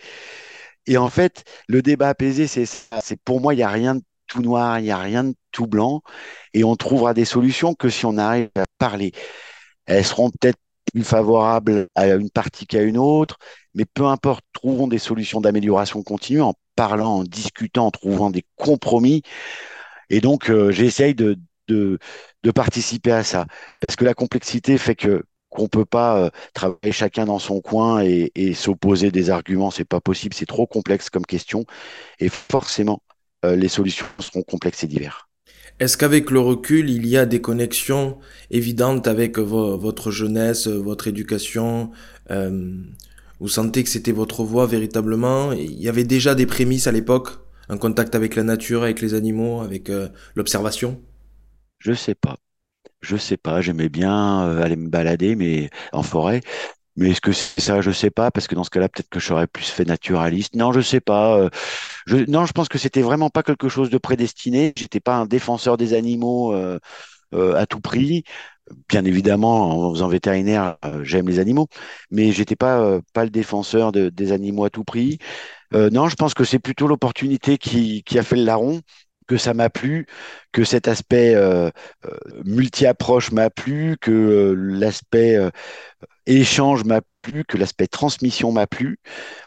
Et 0.86 0.98
en 0.98 1.10
fait, 1.10 1.44
le 1.68 1.82
débat 1.82 2.10
apaisé, 2.10 2.48
c'est 2.48 2.66
C'est 2.66 3.22
pour 3.22 3.42
moi, 3.42 3.54
il 3.54 3.58
n'y 3.58 3.64
a 3.64 3.70
rien 3.70 3.96
de 3.96 4.02
tout 4.28 4.42
noir, 4.42 4.80
il 4.80 4.84
n'y 4.84 4.92
a 4.92 4.98
rien 4.98 5.24
de 5.24 5.36
tout 5.52 5.68
blanc, 5.68 6.02
et 6.54 6.64
on 6.64 6.76
trouvera 6.76 7.14
des 7.14 7.26
solutions 7.26 7.74
que 7.74 7.90
si 7.90 8.06
on 8.06 8.18
arrive 8.18 8.50
à 8.56 8.66
parler. 8.78 9.12
Elles 9.90 10.06
seront 10.06 10.30
peut-être 10.32 10.60
plus 10.94 11.04
favorables 11.04 11.88
à 11.96 12.08
une 12.08 12.30
partie 12.30 12.66
qu'à 12.68 12.82
une 12.84 12.98
autre, 12.98 13.38
mais 13.76 13.86
peu 13.86 14.06
importe, 14.06 14.44
trouvons 14.54 14.88
des 14.88 14.98
solutions 15.00 15.42
d'amélioration 15.42 16.04
continue 16.04 16.42
en 16.42 16.54
parlant, 16.76 17.18
en 17.20 17.24
discutant, 17.24 17.88
en 17.88 17.92
trouvant 17.92 18.30
des 18.30 18.46
compromis. 18.56 19.24
Et 20.10 20.22
donc, 20.22 20.50
euh, 20.50 20.72
j'essaye 20.72 21.16
de, 21.16 21.38
de, 21.68 22.00
participer 22.56 23.12
à 23.12 23.24
ça. 23.24 23.46
Parce 23.86 23.96
que 23.96 24.06
la 24.06 24.14
complexité 24.14 24.78
fait 24.78 24.96
que 24.96 25.24
qu'on 25.50 25.68
peut 25.68 25.86
pas 25.86 26.18
euh, 26.26 26.30
travailler 26.54 26.92
chacun 26.92 27.26
dans 27.26 27.40
son 27.40 27.60
coin 27.62 28.04
et, 28.04 28.32
et 28.36 28.54
s'opposer 28.54 29.12
des 29.12 29.30
arguments, 29.32 29.72
c'est 29.72 29.86
pas 29.86 30.00
possible, 30.02 30.36
c'est 30.36 30.46
trop 30.46 30.68
complexe 30.68 31.10
comme 31.10 31.26
question. 31.26 31.66
Et 32.20 32.30
forcément, 32.30 33.02
euh, 33.46 33.56
les 33.56 33.70
solutions 33.70 34.06
seront 34.20 34.44
complexes 34.44 34.84
et 34.84 34.88
diverses. 34.88 35.29
Est-ce 35.80 35.98
qu'avec 35.98 36.30
le 36.32 36.40
recul, 36.42 36.90
il 36.90 37.06
y 37.08 37.16
a 37.18 37.26
des 37.26 37.42
connexions 37.42 38.20
évidentes 38.52 39.08
avec 39.08 39.40
votre 39.40 40.12
jeunesse, 40.12 40.68
votre 40.68 41.08
éducation 41.08 41.92
euh, 42.32 42.74
Vous 43.40 43.48
sentez 43.48 43.84
que 43.84 43.90
c'était 43.90 44.12
votre 44.12 44.44
voie 44.44 44.68
véritablement? 44.68 45.54
Il 45.54 45.82
y 45.82 45.88
avait 45.88 46.04
déjà 46.04 46.36
des 46.36 46.46
prémices 46.46 46.88
à 46.88 46.92
l'époque 46.92 47.30
Un 47.70 47.78
contact 47.78 48.14
avec 48.16 48.36
la 48.36 48.44
nature, 48.44 48.84
avec 48.84 49.02
les 49.02 49.14
animaux, 49.14 49.62
avec 49.62 49.90
euh, 49.90 50.10
l'observation? 50.36 51.02
Je 51.80 51.94
sais 51.94 52.16
pas. 52.16 52.38
Je 53.02 53.16
sais 53.18 53.38
pas. 53.38 53.62
J'aimais 53.62 53.90
bien 53.90 54.44
euh, 54.48 54.62
aller 54.62 54.76
me 54.76 54.90
balader, 54.90 55.36
mais 55.36 55.70
en 55.94 56.04
forêt. 56.04 56.42
Mais 57.00 57.12
est-ce 57.12 57.22
que 57.22 57.32
c'est 57.32 57.62
ça? 57.62 57.80
Je 57.80 57.92
sais 57.92 58.12
pas, 58.12 58.30
parce 58.30 58.48
que 58.48 58.56
dans 58.56 58.66
ce 58.66 58.70
cas-là, 58.70 58.90
peut-être 58.90 59.10
que 59.10 59.22
j'aurais 59.22 59.48
plus 59.48 59.66
fait 59.66 59.86
naturaliste. 59.86 60.56
Non, 60.56 60.74
je 60.74 60.82
sais 60.82 61.00
pas. 61.00 61.40
Euh, 61.40 61.50
je, 62.08 62.18
non, 62.30 62.46
je 62.46 62.52
pense 62.52 62.68
que 62.68 62.78
c'était 62.78 63.02
vraiment 63.02 63.30
pas 63.30 63.42
quelque 63.42 63.70
chose 63.70 63.90
de 63.90 63.98
prédestiné. 63.98 64.74
J'étais 64.78 65.00
pas 65.00 65.16
un 65.16 65.26
défenseur 65.26 65.78
des 65.78 65.94
animaux 65.94 66.54
euh, 66.54 66.78
euh, 67.34 67.56
à 67.56 67.66
tout 67.66 67.80
prix. 67.80 68.24
Bien 68.90 69.06
évidemment, 69.06 69.88
en 69.88 69.94
faisant 69.94 70.10
vétérinaire, 70.10 70.78
j'aime 71.04 71.28
les 71.28 71.40
animaux, 71.40 71.68
mais 72.12 72.32
j'étais 72.32 72.56
pas 72.56 73.00
pas 73.14 73.24
le 73.24 73.32
défenseur 73.32 73.92
des 73.92 74.32
animaux 74.32 74.64
à 74.66 74.70
tout 74.70 74.84
prix. 74.84 75.18
non, 75.74 76.08
je 76.08 76.16
pense 76.16 76.36
que 76.36 76.44
c'est 76.44 76.60
plutôt 76.60 76.88
l'opportunité 76.88 77.58
qui, 77.58 78.04
qui 78.04 78.20
a 78.20 78.24
fait 78.24 78.36
le 78.36 78.44
larron 78.44 78.82
que 79.30 79.38
ça 79.38 79.54
m'a 79.54 79.70
plu, 79.70 80.08
que 80.52 80.64
cet 80.64 80.88
aspect 80.88 81.36
euh, 81.36 81.70
euh, 82.06 82.10
multi-approche 82.46 83.32
m'a 83.32 83.52
plu, 83.52 83.96
que 84.02 84.12
euh, 84.12 84.56
l'aspect 84.56 85.38
échange 86.26 86.84
m'a 86.84 87.02
plu, 87.22 87.44
que 87.48 87.56
l'aspect 87.56 87.86
transmission 87.86 88.52
m'a 88.52 88.66
plu. 88.66 88.98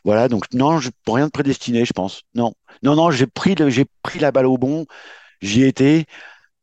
Voilà, 0.05 0.29
donc 0.29 0.45
non, 0.55 0.79
je, 0.79 0.91
rien 1.09 1.27
de 1.27 1.33
prédestiné, 1.33 1.85
je 1.85 1.93
pense. 1.93 2.23
Non, 2.37 2.55
non, 2.85 2.95
non, 2.95 3.11
j'ai 3.11 3.27
pris, 3.27 3.57
pris 4.05 4.19
la 4.21 4.31
balle 4.31 4.47
au 4.47 4.57
bon, 4.57 4.87
j'y 5.41 5.65
étais. 5.65 6.07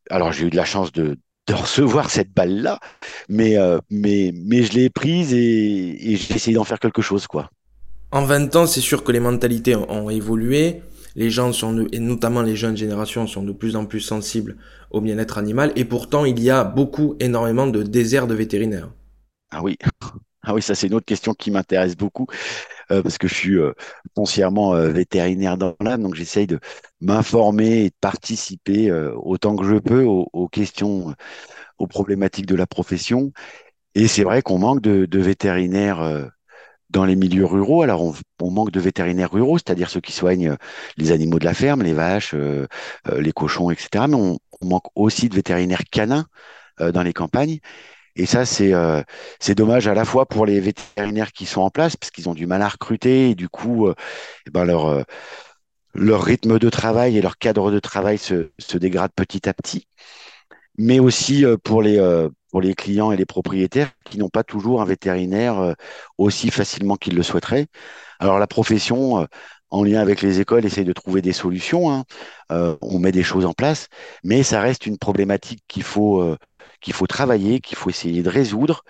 Alors 0.08 0.32
j'ai 0.32 0.46
eu 0.46 0.50
de 0.50 0.56
la 0.56 0.64
chance 0.64 0.90
de, 0.90 1.18
de 1.46 1.54
recevoir 1.54 2.08
cette 2.08 2.32
balle-là, 2.32 2.80
mais, 3.28 3.56
mais, 3.90 4.32
mais 4.34 4.62
je 4.62 4.72
l'ai 4.72 4.88
prise 4.88 5.34
et, 5.34 6.12
et 6.12 6.16
j'ai 6.16 6.34
essayé 6.34 6.54
d'en 6.54 6.64
faire 6.64 6.80
quelque 6.80 7.02
chose, 7.02 7.26
quoi. 7.26 7.50
En 8.12 8.24
20 8.24 8.56
ans, 8.56 8.66
c'est 8.66 8.80
sûr 8.80 9.04
que 9.04 9.12
les 9.12 9.20
mentalités 9.20 9.76
ont 9.76 10.08
évolué 10.10 10.82
les 11.16 11.30
gens 11.30 11.52
sont, 11.52 11.86
et 11.92 11.98
notamment 11.98 12.42
les 12.42 12.56
jeunes 12.56 12.76
générations, 12.76 13.26
sont 13.26 13.42
de 13.42 13.52
plus 13.52 13.76
en 13.76 13.86
plus 13.86 14.00
sensibles 14.00 14.56
au 14.90 15.00
bien-être 15.00 15.38
animal. 15.38 15.72
Et 15.76 15.84
pourtant, 15.84 16.24
il 16.24 16.40
y 16.40 16.50
a 16.50 16.64
beaucoup, 16.64 17.16
énormément 17.20 17.66
de 17.66 17.82
déserts 17.82 18.26
de 18.26 18.34
vétérinaires. 18.34 18.90
Ah 19.50 19.62
oui, 19.62 19.76
ah 20.42 20.54
oui, 20.54 20.62
ça 20.62 20.74
c'est 20.74 20.86
une 20.86 20.94
autre 20.94 21.06
question 21.06 21.34
qui 21.34 21.50
m'intéresse 21.50 21.96
beaucoup. 21.96 22.26
Euh, 22.90 23.02
parce 23.02 23.18
que 23.18 23.28
je 23.28 23.34
suis 23.34 23.56
euh, 23.56 23.72
foncièrement 24.16 24.74
euh, 24.74 24.90
vétérinaire 24.90 25.56
dans 25.56 25.76
l'âme, 25.80 26.02
donc 26.02 26.14
j'essaye 26.14 26.46
de 26.46 26.58
m'informer 27.00 27.84
et 27.84 27.90
de 27.90 27.94
participer 28.00 28.90
autant 29.16 29.56
que 29.56 29.64
je 29.64 29.76
peux 29.76 30.04
aux, 30.04 30.48
questions, 30.48 31.14
aux 31.78 31.86
problématiques 31.86 32.46
de 32.46 32.56
la 32.56 32.66
profession. 32.66 33.32
Et 33.94 34.08
c'est 34.08 34.24
vrai 34.24 34.42
qu'on 34.42 34.58
manque 34.58 34.80
de 34.82 35.18
vétérinaires 35.18 36.30
dans 36.90 37.04
les 37.04 37.16
milieux 37.16 37.46
ruraux, 37.46 37.82
alors 37.82 38.14
on, 38.40 38.50
manque 38.50 38.72
de 38.72 38.80
vétérinaires 38.80 39.30
ruraux, 39.30 39.58
c'est-à-dire 39.58 39.88
ceux 39.90 40.00
qui 40.00 40.12
soignent 40.12 40.50
euh, 40.50 40.56
les 40.96 41.12
animaux 41.12 41.38
de 41.38 41.44
la 41.44 41.54
ferme, 41.54 41.82
les 41.82 41.94
vaches, 41.94 42.34
euh, 42.34 42.66
euh, 43.08 43.20
les 43.20 43.32
cochons, 43.32 43.70
etc. 43.70 44.06
Mais 44.08 44.16
on, 44.16 44.38
manque 44.62 44.86
aussi 44.94 45.30
de 45.30 45.34
vétérinaires 45.34 45.84
canins 45.90 46.26
dans 46.78 47.02
les 47.02 47.14
campagnes. 47.14 47.60
Et 48.14 48.26
ça, 48.26 48.44
c'est 48.44 48.74
c'est 49.38 49.54
dommage 49.54 49.88
à 49.88 49.94
la 49.94 50.04
fois 50.04 50.26
pour 50.26 50.44
les 50.44 50.60
vétérinaires 50.60 51.32
qui 51.32 51.46
sont 51.46 51.62
en 51.62 51.70
place, 51.70 51.96
parce 51.96 52.10
qu'ils 52.10 52.28
ont 52.28 52.34
du 52.34 52.46
mal 52.46 52.60
à 52.60 52.68
recruter, 52.68 53.30
et 53.30 53.34
du 53.34 53.48
coup, 53.48 53.88
eh 53.88 54.50
ben 54.50 54.64
leur, 54.64 55.02
leur 55.94 56.22
rythme 56.22 56.58
de 56.58 56.68
travail 56.68 57.16
et 57.16 57.22
leur 57.22 57.38
cadre 57.38 57.70
de 57.70 57.78
travail 57.78 58.18
se, 58.18 58.50
se 58.58 58.76
dégrade 58.76 59.12
petit 59.16 59.48
à 59.48 59.54
petit. 59.54 59.86
Mais 60.76 60.98
aussi 61.00 61.46
pour 61.64 61.80
les, 61.80 61.98
pour 62.50 62.60
les 62.60 62.74
clients 62.74 63.12
et 63.12 63.16
les 63.16 63.26
propriétaires 63.26 63.92
qui 64.04 64.18
n'ont 64.18 64.28
pas 64.28 64.44
toujours 64.44 64.82
un 64.82 64.84
vétérinaire 64.84 65.58
euh, 65.60 65.72
aussi 66.18 66.50
facilement 66.50 66.96
qu'ils 66.96 67.14
le 67.14 67.22
souhaiteraient. 67.22 67.66
Alors 68.18 68.38
la 68.38 68.46
profession, 68.46 69.20
euh, 69.20 69.26
en 69.70 69.84
lien 69.84 70.00
avec 70.00 70.22
les 70.22 70.40
écoles, 70.40 70.64
essaye 70.66 70.84
de 70.84 70.92
trouver 70.92 71.22
des 71.22 71.32
solutions. 71.32 71.90
Hein. 71.92 72.04
Euh, 72.50 72.76
on 72.82 72.98
met 72.98 73.12
des 73.12 73.22
choses 73.22 73.46
en 73.46 73.52
place, 73.52 73.88
mais 74.24 74.42
ça 74.42 74.60
reste 74.60 74.86
une 74.86 74.98
problématique 74.98 75.62
qu'il 75.68 75.84
faut, 75.84 76.36
qu'il 76.80 76.92
faut 76.92 77.06
travailler, 77.06 77.60
qu'il 77.60 77.76
faut 77.78 77.90
essayer 77.90 78.22
de 78.22 78.28
résoudre, 78.30 78.82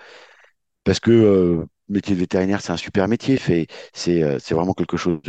parce 0.83 0.99
que 0.99 1.11
le 1.11 1.67
métier 1.89 2.15
de 2.15 2.19
vétérinaire, 2.19 2.61
c'est 2.61 2.71
un 2.71 2.77
super 2.77 3.07
métier, 3.07 3.37
c'est, 3.37 3.67
c'est 3.93 4.53
vraiment 4.53 4.73
quelque 4.73 4.97
chose 4.97 5.19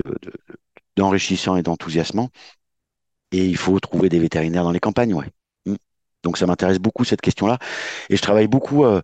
d'enrichissant 0.96 1.56
et 1.56 1.62
d'enthousiasmant. 1.62 2.30
Et 3.32 3.44
il 3.46 3.56
faut 3.56 3.78
trouver 3.80 4.08
des 4.08 4.18
vétérinaires 4.20 4.64
dans 4.64 4.72
les 4.72 4.80
campagnes, 4.80 5.14
ouais. 5.14 5.30
Donc 6.22 6.38
ça 6.38 6.46
m'intéresse 6.46 6.78
beaucoup 6.78 7.04
cette 7.04 7.20
question-là. 7.20 7.58
Et 8.10 8.16
je 8.16 8.22
travaille 8.22 8.48
beaucoup, 8.48 8.84
euh, 8.84 9.00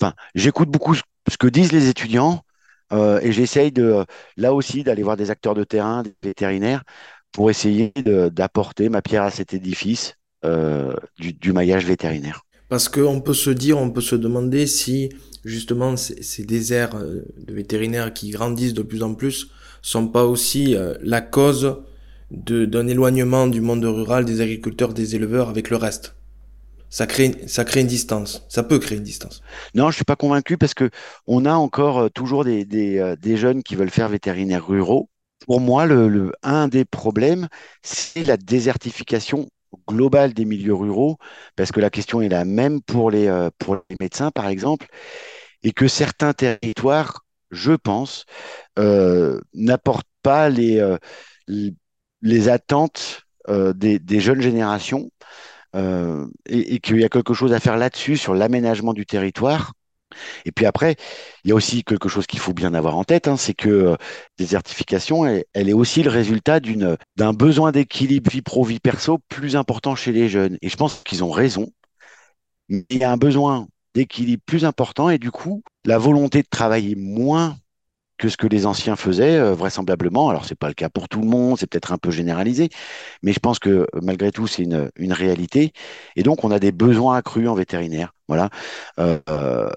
enfin, 0.00 0.14
j'écoute 0.34 0.68
beaucoup 0.68 0.94
ce 0.94 1.36
que 1.38 1.46
disent 1.46 1.72
les 1.72 1.88
étudiants 1.88 2.42
euh, 2.92 3.20
et 3.22 3.32
j'essaye 3.32 3.72
de, 3.72 4.04
là 4.36 4.54
aussi, 4.54 4.82
d'aller 4.82 5.02
voir 5.02 5.16
des 5.16 5.30
acteurs 5.30 5.54
de 5.54 5.64
terrain, 5.64 6.02
des 6.02 6.14
vétérinaires, 6.22 6.82
pour 7.32 7.50
essayer 7.50 7.92
d'apporter 8.32 8.88
ma 8.88 9.02
pierre 9.02 9.22
à 9.22 9.30
cet 9.30 9.52
édifice 9.52 10.14
euh, 10.44 10.94
du, 11.18 11.52
maillage 11.52 11.84
vétérinaire. 11.84 12.42
Parce 12.68 12.88
qu'on 12.88 13.20
peut 13.20 13.34
se 13.34 13.50
dire, 13.50 13.78
on 13.78 13.90
peut 13.90 14.00
se 14.00 14.16
demander 14.16 14.66
si 14.66 15.10
justement 15.44 15.96
ces, 15.96 16.44
déserts 16.44 16.98
de 16.98 17.52
vétérinaires 17.52 18.12
qui 18.12 18.30
grandissent 18.30 18.74
de 18.74 18.82
plus 18.82 19.02
en 19.02 19.14
plus 19.14 19.50
sont 19.82 20.08
pas 20.08 20.24
aussi 20.24 20.74
la 21.02 21.20
cause 21.20 21.82
d'un 22.30 22.86
éloignement 22.88 23.46
du 23.46 23.60
monde 23.60 23.84
rural, 23.84 24.24
des 24.24 24.40
agriculteurs, 24.40 24.92
des 24.92 25.14
éleveurs 25.14 25.48
avec 25.48 25.70
le 25.70 25.76
reste 25.76 26.17
ça 26.90 27.06
crée, 27.06 27.34
ça 27.46 27.64
crée 27.64 27.80
une 27.80 27.86
distance. 27.86 28.44
Ça 28.48 28.62
peut 28.62 28.78
créer 28.78 28.98
une 28.98 29.04
distance. 29.04 29.42
Non, 29.74 29.90
je 29.90 29.96
suis 29.96 30.04
pas 30.04 30.16
convaincu 30.16 30.56
parce 30.56 30.74
que 30.74 30.90
on 31.26 31.44
a 31.44 31.52
encore 31.52 31.98
euh, 31.98 32.08
toujours 32.08 32.44
des, 32.44 32.66
euh, 32.98 33.16
des 33.16 33.36
jeunes 33.36 33.62
qui 33.62 33.76
veulent 33.76 33.90
faire 33.90 34.08
vétérinaires 34.08 34.66
ruraux. 34.66 35.10
Pour 35.46 35.60
moi, 35.60 35.86
le, 35.86 36.32
un 36.42 36.68
des 36.68 36.84
problèmes, 36.84 37.48
c'est 37.82 38.24
la 38.24 38.36
désertification 38.36 39.48
globale 39.86 40.32
des 40.32 40.44
milieux 40.44 40.74
ruraux, 40.74 41.18
parce 41.54 41.72
que 41.72 41.80
la 41.80 41.90
question 41.90 42.20
est 42.22 42.28
la 42.28 42.44
même 42.44 42.80
pour 42.82 43.10
les, 43.10 43.28
euh, 43.28 43.50
pour 43.58 43.76
les 43.88 43.96
médecins, 44.00 44.30
par 44.30 44.48
exemple, 44.48 44.86
et 45.62 45.72
que 45.72 45.88
certains 45.88 46.32
territoires, 46.32 47.24
je 47.50 47.72
pense, 47.72 48.24
n'apportent 49.54 50.06
pas 50.22 50.48
les, 50.50 50.96
les 52.22 52.48
attentes 52.48 53.22
des, 53.48 53.98
des, 53.98 54.20
jeunes 54.20 54.40
générations 54.42 55.10
euh, 55.76 56.26
et, 56.46 56.80
qu'il 56.80 57.00
y 57.00 57.04
a 57.04 57.08
quelque 57.08 57.34
chose 57.34 57.52
à 57.52 57.60
faire 57.60 57.76
là-dessus, 57.76 58.16
sur 58.16 58.34
l'aménagement 58.34 58.92
du 58.92 59.06
territoire. 59.06 59.72
Et 60.44 60.52
puis 60.52 60.66
après, 60.66 60.96
il 61.44 61.50
y 61.50 61.52
a 61.52 61.54
aussi 61.54 61.84
quelque 61.84 62.08
chose 62.08 62.26
qu'il 62.26 62.40
faut 62.40 62.54
bien 62.54 62.74
avoir 62.74 62.96
en 62.96 63.04
tête, 63.04 63.28
hein, 63.28 63.36
c'est 63.36 63.54
que 63.54 63.68
euh, 63.68 63.96
désertification, 64.38 65.26
elle, 65.26 65.68
est 65.68 65.72
aussi 65.74 66.02
le 66.02 66.10
résultat 66.10 66.60
d'un 66.60 67.32
besoin 67.34 67.72
d'équilibre 67.72 68.30
vie 68.30 68.42
pro 68.42 68.64
vie 68.64 68.80
perso 68.80 69.18
plus 69.28 69.56
important 69.56 69.94
chez 69.96 70.12
les 70.12 70.28
jeunes. 70.28 70.58
Et 70.62 70.68
je 70.68 70.76
pense 70.76 71.02
qu'ils 71.04 71.24
ont 71.24 71.30
raison. 71.30 71.70
Il 72.68 72.84
y 72.90 73.04
a 73.04 73.12
un 73.12 73.16
besoin 73.16 73.68
d'équilibre 73.94 74.42
plus 74.46 74.64
important 74.64 75.10
et 75.10 75.18
du 75.18 75.30
coup, 75.30 75.62
la 75.84 75.98
volonté 75.98 76.42
de 76.42 76.48
travailler 76.48 76.94
moins 76.96 77.56
que 78.18 78.28
ce 78.28 78.36
que 78.36 78.46
les 78.46 78.66
anciens 78.66 78.96
faisaient, 78.96 79.38
euh, 79.38 79.54
vraisemblablement. 79.54 80.28
Alors, 80.28 80.44
c'est 80.44 80.58
pas 80.58 80.68
le 80.68 80.74
cas 80.74 80.90
pour 80.90 81.08
tout 81.08 81.20
le 81.20 81.28
monde, 81.28 81.56
c'est 81.58 81.66
peut-être 81.66 81.92
un 81.92 81.98
peu 81.98 82.10
généralisé, 82.10 82.68
mais 83.22 83.32
je 83.32 83.38
pense 83.38 83.58
que 83.58 83.70
euh, 83.70 83.86
malgré 84.02 84.32
tout, 84.32 84.46
c'est 84.46 84.64
une, 84.64 84.90
une, 84.96 85.12
réalité. 85.12 85.72
Et 86.16 86.22
donc, 86.22 86.44
on 86.44 86.50
a 86.50 86.58
des 86.58 86.72
besoins 86.72 87.16
accrus 87.16 87.48
en 87.48 87.54
vétérinaire. 87.54 88.14
Voilà. 88.26 88.50
Euh, 88.98 89.18
euh 89.30 89.70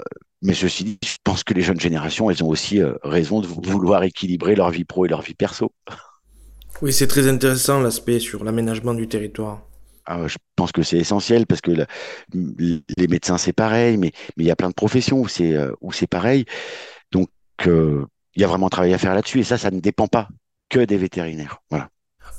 mais 0.44 0.56
ceci 0.56 0.84
dit, 0.84 0.98
je 1.06 1.18
pense 1.24 1.44
que 1.44 1.54
les 1.54 1.62
jeunes 1.62 1.80
générations, 1.80 2.32
elles 2.32 2.44
ont 2.44 2.48
aussi 2.48 2.80
raison 3.04 3.42
de 3.42 3.48
vouloir 3.48 4.02
équilibrer 4.02 4.56
leur 4.56 4.72
vie 4.72 4.86
pro 4.86 5.06
et 5.06 5.08
leur 5.08 5.22
vie 5.22 5.36
perso. 5.36 5.72
Oui, 6.82 6.92
c'est 6.92 7.06
très 7.06 7.28
intéressant 7.28 7.80
l'aspect 7.80 8.18
sur 8.18 8.44
l'aménagement 8.44 8.96
du 8.96 9.08
territoire. 9.08 9.62
Ah, 10.08 10.26
je 10.26 10.38
pense 10.56 10.72
que 10.72 10.82
c'est 10.82 10.98
essentiel 10.98 11.46
parce 11.46 11.62
que 11.62 11.86
les 12.34 13.08
médecins, 13.08 13.38
c'est 13.38 13.54
pareil, 13.54 13.98
mais, 13.98 14.14
mais 14.36 14.46
il 14.46 14.48
y 14.48 14.52
a 14.52 14.56
plein 14.56 14.70
de 14.70 14.74
professions 14.74 15.20
où 15.20 15.28
c'est 15.28 15.56
où 15.80 15.92
c'est 15.92 16.08
pareil. 16.08 16.46
Donc, 17.12 17.30
il 18.36 18.42
y 18.42 18.46
a 18.46 18.48
vraiment 18.48 18.68
un 18.68 18.70
travail 18.70 18.94
à 18.94 18.98
faire 18.98 19.14
là-dessus. 19.14 19.40
Et 19.40 19.44
ça, 19.44 19.58
ça 19.58 19.72
ne 19.72 19.80
dépend 19.80 20.08
pas 20.08 20.30
que 20.70 20.80
des 20.80 20.98
vétérinaires. 20.98 21.62
Voilà. 21.70 21.90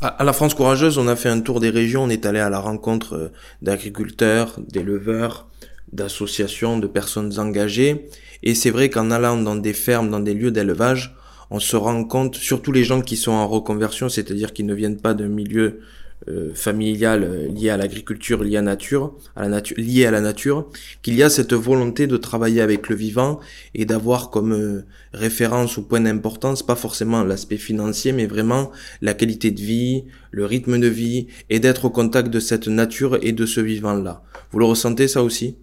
À 0.00 0.24
la 0.24 0.32
France 0.32 0.54
Courageuse, 0.54 0.98
on 0.98 1.06
a 1.06 1.14
fait 1.14 1.28
un 1.28 1.40
tour 1.40 1.60
des 1.60 1.70
régions, 1.70 2.02
on 2.04 2.08
est 2.08 2.26
allé 2.26 2.40
à 2.40 2.50
la 2.50 2.58
rencontre 2.58 3.14
euh, 3.14 3.28
d'agriculteurs, 3.60 4.58
d'éleveurs, 4.58 5.48
d'associations, 5.92 6.78
de 6.78 6.88
personnes 6.88 7.38
engagées. 7.38 8.08
Et 8.42 8.54
c'est 8.54 8.70
vrai 8.70 8.90
qu'en 8.90 9.10
allant 9.12 9.36
dans 9.36 9.54
des 9.54 9.72
fermes, 9.72 10.10
dans 10.10 10.18
des 10.18 10.34
lieux 10.34 10.50
d'élevage, 10.50 11.14
on 11.50 11.60
se 11.60 11.76
rend 11.76 12.02
compte, 12.04 12.34
surtout 12.34 12.72
les 12.72 12.82
gens 12.82 13.02
qui 13.02 13.16
sont 13.16 13.32
en 13.32 13.46
reconversion, 13.46 14.08
c'est-à-dire 14.08 14.52
qui 14.52 14.64
ne 14.64 14.74
viennent 14.74 15.00
pas 15.00 15.14
d'un 15.14 15.28
milieu 15.28 15.80
euh, 16.28 16.54
familiale 16.54 17.24
euh, 17.24 17.72
à 17.72 17.76
l'agriculture, 17.76 18.44
liée 18.44 18.56
à 18.56 18.62
nature, 18.62 19.14
à 19.34 19.42
la 19.42 19.48
nature, 19.48 19.76
liée 19.76 20.06
à 20.06 20.10
la 20.12 20.20
nature, 20.20 20.68
qu'il 21.02 21.14
y 21.14 21.22
a 21.22 21.28
cette 21.28 21.52
volonté 21.52 22.06
de 22.06 22.16
travailler 22.16 22.60
avec 22.60 22.88
le 22.88 22.94
vivant 22.94 23.40
et 23.74 23.84
d'avoir 23.86 24.30
comme 24.30 24.52
euh, 24.52 24.86
référence 25.12 25.76
ou 25.78 25.82
point 25.82 26.00
d'importance 26.00 26.62
pas 26.62 26.76
forcément 26.76 27.24
l'aspect 27.24 27.56
financier, 27.56 28.12
mais 28.12 28.26
vraiment 28.26 28.70
la 29.00 29.14
qualité 29.14 29.50
de 29.50 29.60
vie, 29.60 30.04
le 30.30 30.46
rythme 30.46 30.78
de 30.78 30.86
vie 30.86 31.26
et 31.50 31.58
d'être 31.58 31.86
au 31.86 31.90
contact 31.90 32.28
de 32.28 32.40
cette 32.40 32.68
nature 32.68 33.18
et 33.22 33.32
de 33.32 33.44
ce 33.44 33.60
vivant-là. 33.60 34.22
Vous 34.52 34.60
le 34.60 34.66
ressentez 34.66 35.08
ça 35.08 35.24
aussi? 35.24 35.58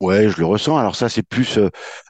Ouais, 0.00 0.28
je 0.28 0.38
le 0.38 0.46
ressens. 0.46 0.76
Alors 0.76 0.94
ça, 0.94 1.08
c'est 1.08 1.22
plus 1.22 1.58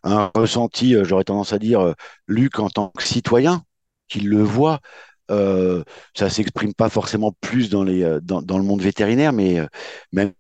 un 0.03 0.31
ressenti, 0.35 0.97
j'aurais 1.05 1.25
tendance 1.25 1.53
à 1.53 1.59
dire, 1.59 1.95
Luc 2.27 2.59
en 2.59 2.69
tant 2.69 2.89
que 2.89 3.05
citoyen, 3.05 3.63
qu'il 4.09 4.29
le 4.29 4.43
voit. 4.43 4.81
Euh, 5.31 5.83
ça 6.15 6.31
s'exprime 6.31 6.75
pas 6.75 6.89
forcément 6.89 7.33
plus 7.41 7.69
dans, 7.71 7.87
euh, 7.87 8.21
le 8.21 8.63
monde 8.63 8.83
vétérinaire, 8.83 9.33
mais 9.33 9.59
euh, 9.59 9.67
même 10.13 10.33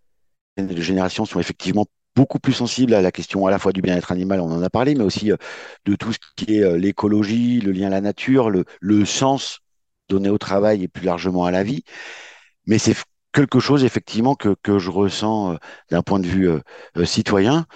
les 0.56 0.82
générations 0.82 1.24
sont 1.26 1.40
effectivement 1.40 1.86
beaucoup 2.14 2.38
plus 2.38 2.52
sensibles 2.52 2.94
à 2.94 3.02
la 3.02 3.12
question 3.12 3.46
à 3.46 3.50
la 3.50 3.58
fois 3.58 3.72
du 3.72 3.82
bien-être 3.82 4.12
animal, 4.12 4.40
on 4.40 4.50
en 4.50 4.62
a 4.62 4.70
parlé, 4.70 4.94
mais 4.94 5.04
aussi 5.04 5.32
de 5.84 5.96
tout 5.96 6.12
ce 6.14 6.18
qui 6.36 6.56
est 6.56 6.78
l'écologie, 6.78 7.60
le 7.60 7.72
lien 7.72 7.88
à 7.88 7.90
la 7.90 8.00
nature, 8.00 8.50
le, 8.50 9.04
sens 9.04 9.60
donné 10.08 10.30
au 10.30 10.38
travail 10.38 10.82
et 10.82 10.88
plus 10.88 11.04
largement 11.04 11.44
à 11.44 11.50
la 11.50 11.62
vie. 11.62 11.84
Mais 12.66 12.78
c'est 12.78 12.96
quelque 13.32 13.60
chose 13.60 13.84
effectivement 13.84 14.34
que 14.34 14.78
je 14.78 14.90
ressens 14.90 15.58
d'un 15.90 16.02
point 16.02 16.18
de 16.18 16.26
vue 16.26 16.48
citoyen, 17.04 17.66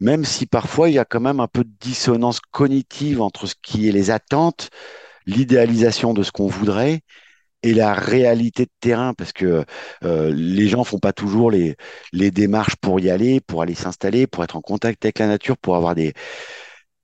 même 0.00 0.24
si 0.24 0.46
parfois 0.46 0.88
il 0.88 0.94
y 0.94 0.98
a 0.98 1.04
quand 1.04 1.20
même 1.20 1.38
un 1.38 1.46
peu 1.46 1.62
de 1.62 1.72
dissonance 1.80 2.40
cognitive 2.40 3.20
entre 3.22 3.46
ce 3.46 3.54
qui 3.62 3.88
est 3.88 3.92
les 3.92 4.10
attentes, 4.10 4.70
l'idéalisation 5.26 6.14
de 6.14 6.22
ce 6.22 6.32
qu'on 6.32 6.46
voudrait 6.46 7.00
et 7.62 7.72
la 7.72 7.94
réalité 7.94 8.64
de 8.64 8.70
terrain, 8.80 9.14
parce 9.14 9.32
que 9.32 9.64
euh, 10.04 10.30
les 10.34 10.68
gens 10.68 10.84
font 10.84 10.98
pas 10.98 11.14
toujours 11.14 11.50
les, 11.50 11.76
les 12.12 12.30
démarches 12.30 12.76
pour 12.76 13.00
y 13.00 13.08
aller, 13.08 13.40
pour 13.40 13.62
aller 13.62 13.74
s'installer, 13.74 14.26
pour 14.26 14.44
être 14.44 14.56
en 14.56 14.60
contact 14.60 15.04
avec 15.04 15.18
la 15.18 15.26
nature, 15.26 15.56
pour 15.56 15.74
avoir 15.74 15.94
des, 15.94 16.12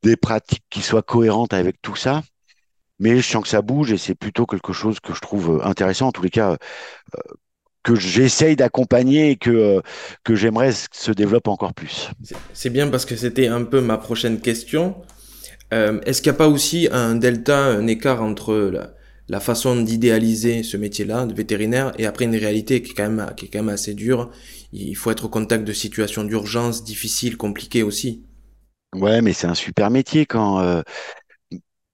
des 0.03 0.17
pratiques 0.17 0.65
qui 0.69 0.83
soient 0.83 1.03
cohérentes 1.03 1.55
avec 1.55 1.81
tout 1.81 1.97
ça. 1.97 2.23
Mais 2.99 3.17
je 3.17 3.23
sens 3.23 3.43
que 3.43 3.49
ça 3.49 3.63
bouge 3.63 3.93
et 3.93 3.97
c'est 3.97 4.15
plutôt 4.15 4.45
quelque 4.45 4.75
chose 4.75 5.01
que 5.01 5.15
je 5.15 5.21
trouve 5.21 5.63
intéressant, 5.65 6.09
en 6.09 6.13
tous 6.13 6.23
les 6.23 6.31
cas, 6.31 6.51
euh, 6.53 7.19
que 7.83 7.95
j'essaye 7.95 8.57
d'accompagner 8.57 9.31
et 9.31 9.37
que, 9.37 9.51
euh, 9.51 9.81
que 10.25 10.35
j'aimerais 10.35 10.73
se 10.73 11.13
développe 11.13 11.49
encore 11.49 11.73
plus. 11.73 12.11
C'est 12.53 12.69
bien 12.69 12.89
parce 12.89 13.07
que 13.07 13.17
c'était 13.17 13.47
un 13.47 13.65
peu 13.65 13.81
ma 13.81 13.97
prochaine 13.97 14.41
question. 14.41 14.97
Euh, 15.73 16.01
Est-ce 16.03 16.23
qu'il 16.23 16.33
n'y 16.33 16.37
a 16.37 16.39
pas 16.39 16.49
aussi 16.49 16.89
un 16.91 17.15
delta, 17.15 17.59
un 17.65 17.87
écart 17.87 18.23
entre 18.23 18.73
la, 19.29 19.41
façon 19.41 19.81
d'idéaliser 19.81 20.63
ce 20.63 20.77
métier-là 20.77 21.27
de 21.27 21.35
vétérinaire 21.35 21.93
et 21.99 22.07
après 22.07 22.25
une 22.25 22.35
réalité 22.35 22.83
qui 22.83 22.93
est 22.93 22.95
quand 22.95 23.63
même 23.63 23.69
assez 23.69 23.95
dure? 23.95 24.31
Il 24.73 24.97
faut 24.97 25.11
être 25.11 25.27
au 25.27 25.29
contact 25.29 25.65
de 25.65 25.73
situations 25.73 26.25
d'urgence 26.25 26.83
difficiles, 26.83 27.37
compliquées 27.37 27.83
aussi. 27.83 28.25
Ouais, 28.95 29.23
mais 29.23 29.33
c'est 29.33 29.47
un 29.47 29.55
super 29.55 29.91
métier 29.91 30.27
quand 30.27 30.59
euh, 30.61 30.83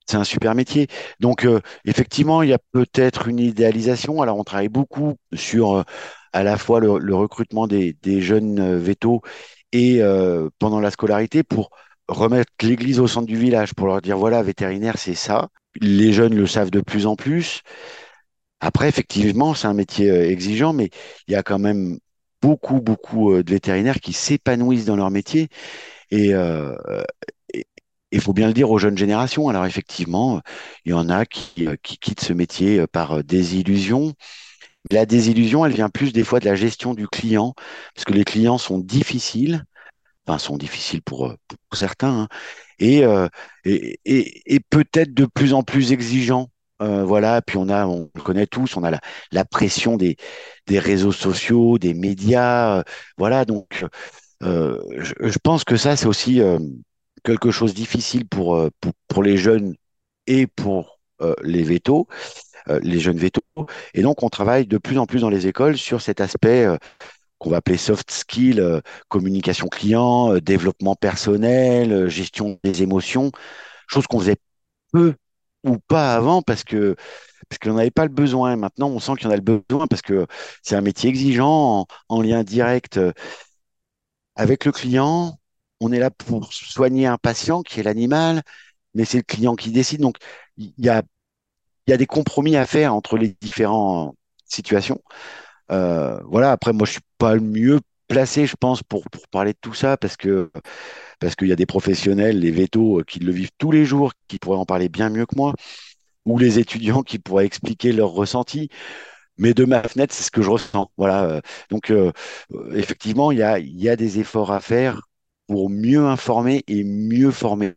c'est 0.07 0.17
un 0.17 0.25
super 0.25 0.55
métier. 0.55 0.87
Donc 1.21 1.45
euh, 1.45 1.61
effectivement, 1.85 2.43
il 2.43 2.49
y 2.49 2.55
a 2.55 2.59
peut-être 2.73 3.29
une 3.29 3.39
idéalisation. 3.39 4.23
Alors 4.23 4.39
on 4.39 4.45
travaille 4.45 4.71
beaucoup 4.71 5.17
sur 5.35 5.85
à 6.33 6.43
la 6.43 6.57
fois 6.57 6.81
le, 6.81 7.15
recrutement 7.15 7.67
des, 7.67 7.95
des 8.03 8.23
jeunes 8.23 8.79
vétos 8.79 9.21
et 9.73 10.01
pendant 10.59 10.81
la 10.81 10.91
scolarité 10.91 11.43
pour 11.43 11.71
remettre 12.09 12.53
l'église 12.63 13.01
au 13.01 13.07
centre 13.07 13.27
du 13.27 13.37
village, 13.37 13.75
pour 13.75 13.87
leur 13.87 14.01
dire 14.03 14.19
voilà, 14.19 14.43
vétérinaire, 14.43 14.99
c'est 14.99 15.15
ça. 15.15 15.49
Les 15.81 16.13
jeunes 16.13 16.35
le 16.35 16.47
savent 16.47 16.71
de 16.71 16.81
plus 16.81 17.07
en 17.07 17.17
plus. 17.17 17.63
Après, 18.61 18.89
effectivement, 18.89 19.55
c'est 19.55 19.67
un 19.67 19.75
métier 19.75 20.11
euh, 20.11 20.31
exigeant, 20.31 20.73
mais 20.73 20.91
il 21.29 21.33
y 21.33 21.37
a 21.37 21.43
quand 21.43 21.59
même 21.59 21.99
beaucoup, 22.43 22.81
beaucoup 22.81 23.33
euh, 23.33 23.43
de 23.43 23.51
vétérinaires 23.51 24.01
qui 24.01 24.13
s'épanouissent 24.13 24.87
dans 24.87 24.97
leur 24.97 25.11
métier. 25.11 25.49
Et 26.11 26.35
euh, 26.35 26.75
il 28.13 28.21
faut 28.21 28.33
bien 28.33 28.49
le 28.49 28.55
dire 28.55 28.71
aux 28.71 28.79
jeunes 28.79 28.99
générations. 28.99 29.49
Alors 29.49 29.67
effectivement, 29.67 30.41
il 30.85 30.91
y 30.91 30.95
en 30.95 31.09
a 31.09 31.27
qui, 31.27 31.67
euh, 31.67 31.77
qui 31.83 31.99
quittent 31.99 32.21
ce 32.21 32.33
métier 32.33 32.81
euh, 32.81 32.87
par 32.87 33.19
euh, 33.19 33.23
désillusion. 33.23 34.15
La 34.91 35.07
désillusion, 35.07 35.67
elle 35.67 35.73
vient 35.73 35.91
plus 35.91 36.13
des 36.13 36.25
fois 36.25 36.41
de 36.41 36.45
la 36.47 36.55
gestion 36.55 36.95
du 36.95 37.09
client, 37.09 37.55
parce 37.95 38.05
que 38.05 38.13
les 38.13 38.25
clients 38.25 38.59
sont 38.59 38.79
difficiles, 38.79 39.65
sont 40.39 40.57
difficiles 40.57 41.03
pour, 41.03 41.35
pour 41.49 41.79
certains, 41.79 42.23
hein, 42.23 42.29
et, 42.79 43.05
euh, 43.05 43.29
et, 43.65 43.99
et, 44.05 44.55
et 44.55 44.61
peut-être 44.61 45.15
de 45.15 45.27
plus 45.27 45.55
en 45.55 45.63
plus 45.63 45.93
exigeants. 45.93 46.51
Euh, 46.83 47.05
voilà, 47.05 47.41
puis 47.41 47.57
on 47.57 47.71
a, 47.71 47.87
on 47.87 48.11
le 48.15 48.21
connaît 48.23 48.47
tous, 48.47 48.77
on 48.77 48.85
a 48.85 48.91
la, 48.91 49.01
la 49.33 49.45
pression 49.47 49.97
des, 49.97 50.17
des 50.67 50.79
réseaux 50.79 51.13
sociaux, 51.13 51.79
des 51.79 51.95
médias, 51.95 52.81
euh, 52.81 52.83
voilà. 53.17 53.47
Donc, 53.47 53.85
euh, 54.43 54.79
je, 55.21 55.39
pense 55.43 55.65
que 55.65 55.77
ça, 55.77 55.97
c'est 55.97 56.07
aussi 56.07 56.41
euh, 56.43 56.59
quelque 57.25 57.51
chose 57.51 57.73
de 57.73 57.77
difficile 57.77 58.27
pour, 58.29 58.57
euh, 58.57 58.71
pour, 58.81 58.93
pour 59.09 59.23
les 59.23 59.37
jeunes 59.37 59.75
et 60.27 60.47
pour 60.47 61.01
euh, 61.23 61.35
les 61.43 61.63
vétos, 61.63 62.09
euh, 62.69 62.81
les 62.83 63.01
jeunes 63.01 63.19
vétos. 63.19 63.43
Et 63.95 64.03
donc, 64.03 64.23
on 64.23 64.29
travaille 64.29 64.67
de 64.67 64.79
plus 64.79 64.99
en 64.99 65.07
plus 65.07 65.21
dans 65.21 65.31
les 65.31 65.47
écoles 65.47 65.79
sur 65.79 66.01
cet 66.01 66.21
aspect 66.21 66.65
euh, 66.67 66.77
qu'on 67.39 67.51
va 67.51 67.59
appeler 67.59 67.77
soft 67.79 68.11
skill, 68.11 68.61
euh, 68.61 68.81
communication 69.09 69.69
client, 69.69 70.35
euh, 70.35 70.41
développement 70.41 70.95
personnel, 70.95 71.93
euh, 71.93 72.09
gestion 72.09 72.59
des 72.65 72.83
émotions, 72.83 73.33
chose 73.89 74.07
qu'on 74.07 74.21
faisait 74.21 74.37
peu 74.93 75.15
ou 75.65 75.79
pas 75.89 76.15
avant 76.17 76.43
parce 76.43 76.65
que 76.65 76.97
parce 77.49 77.59
qu'on 77.61 77.75
n'avait 77.75 77.91
pas 77.93 78.05
le 78.05 78.11
besoin. 78.13 78.57
Maintenant, 78.57 78.89
on 78.91 79.01
sent 79.01 79.15
qu'il 79.17 79.25
y 79.25 79.29
en 79.29 79.33
a 79.33 79.37
le 79.37 79.43
besoin 79.43 79.87
parce 79.89 80.03
que 80.03 80.27
c'est 80.63 80.77
un 80.77 80.83
métier 80.83 81.11
exigeant, 81.11 81.81
en, 81.83 81.87
en 82.09 82.23
lien 82.23 82.45
direct 82.45 83.01
avec 84.35 84.65
le 84.65 84.73
client. 84.73 85.39
On 85.81 85.93
est 85.93 85.99
là 85.99 86.11
pour 86.11 86.53
soigner 86.53 87.07
un 87.07 87.19
patient 87.19 87.63
qui 87.63 87.81
est 87.81 87.83
l'animal, 87.83 88.43
mais 88.95 89.05
c'est 89.05 89.19
le 89.19 89.23
client 89.25 89.57
qui 89.57 89.71
décide. 89.73 90.01
Donc, 90.01 90.17
il 90.57 90.73
y 90.79 90.89
a, 90.89 91.03
y 91.89 91.95
a 91.95 91.99
des 91.99 92.07
compromis 92.07 92.57
à 92.57 92.67
faire 92.67 92.95
entre 92.95 93.19
les 93.19 93.37
différentes 93.43 94.17
situations. 94.47 95.03
Euh, 95.73 96.21
voilà, 96.25 96.53
après, 96.53 96.73
moi, 96.73 96.87
je 96.87 96.93
suis 96.93 97.01
pas 97.19 97.35
le 97.35 97.41
mieux 97.41 97.81
placé, 98.09 98.47
je 98.47 98.57
pense, 98.59 98.83
pour, 98.83 99.05
pour 99.11 99.29
parler 99.29 99.53
de 99.53 99.59
tout 99.61 99.75
ça, 99.75 99.97
parce 99.97 100.17
que 100.17 100.51
parce 101.21 101.37
qu'il 101.37 101.49
y 101.49 101.53
a 101.53 101.57
des 101.57 101.67
professionnels, 101.67 102.41
les 102.41 102.51
vétos, 102.51 103.01
euh, 103.01 103.05
qui 103.05 103.21
le 103.21 103.33
vivent 103.33 103.51
tous 103.59 103.71
les 103.73 103.85
jours, 103.85 104.13
qui 104.29 104.39
pourraient 104.39 104.59
en 104.59 104.67
parler 104.67 104.89
bien 104.89 105.11
mieux 105.11 105.27
que 105.27 105.37
moi, 105.37 105.55
ou 106.27 106.39
les 106.39 106.59
étudiants 106.61 107.03
qui 107.03 107.19
pourraient 107.19 107.47
expliquer 107.47 107.93
leurs 107.93 108.11
ressentis. 108.13 108.71
Mais 109.39 109.55
de 109.55 109.65
ma 109.65 109.83
fenêtre, 109.85 110.15
c'est 110.15 110.25
ce 110.25 110.31
que 110.33 110.43
je 110.43 110.51
ressens. 110.51 110.91
Voilà. 110.99 111.25
euh, 111.27 111.41
Donc, 111.71 111.93
effectivement, 112.75 113.33
il 113.33 113.39
y 113.39 113.43
a, 113.43 113.59
y 113.59 113.89
a 113.89 113.97
des 113.97 114.19
efforts 114.21 114.53
à 114.53 114.61
faire 114.61 115.03
pour 115.47 115.71
mieux 115.71 116.07
informer 116.07 116.65
et 116.69 116.85
mieux 116.85 117.31
former 117.31 117.75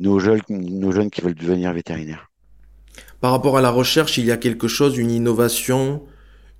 nos 0.00 0.18
jeunes, 0.18 0.40
nos 0.50 0.92
jeunes 0.92 1.10
qui 1.10 1.20
veulent 1.20 1.34
devenir 1.34 1.72
vétérinaires. 1.72 2.28
Par 3.20 3.30
rapport 3.30 3.56
à 3.56 3.62
la 3.62 3.70
recherche, 3.70 4.18
il 4.18 4.26
y 4.26 4.32
a 4.32 4.36
quelque 4.36 4.68
chose, 4.68 4.98
une 4.98 5.10
innovation, 5.10 6.02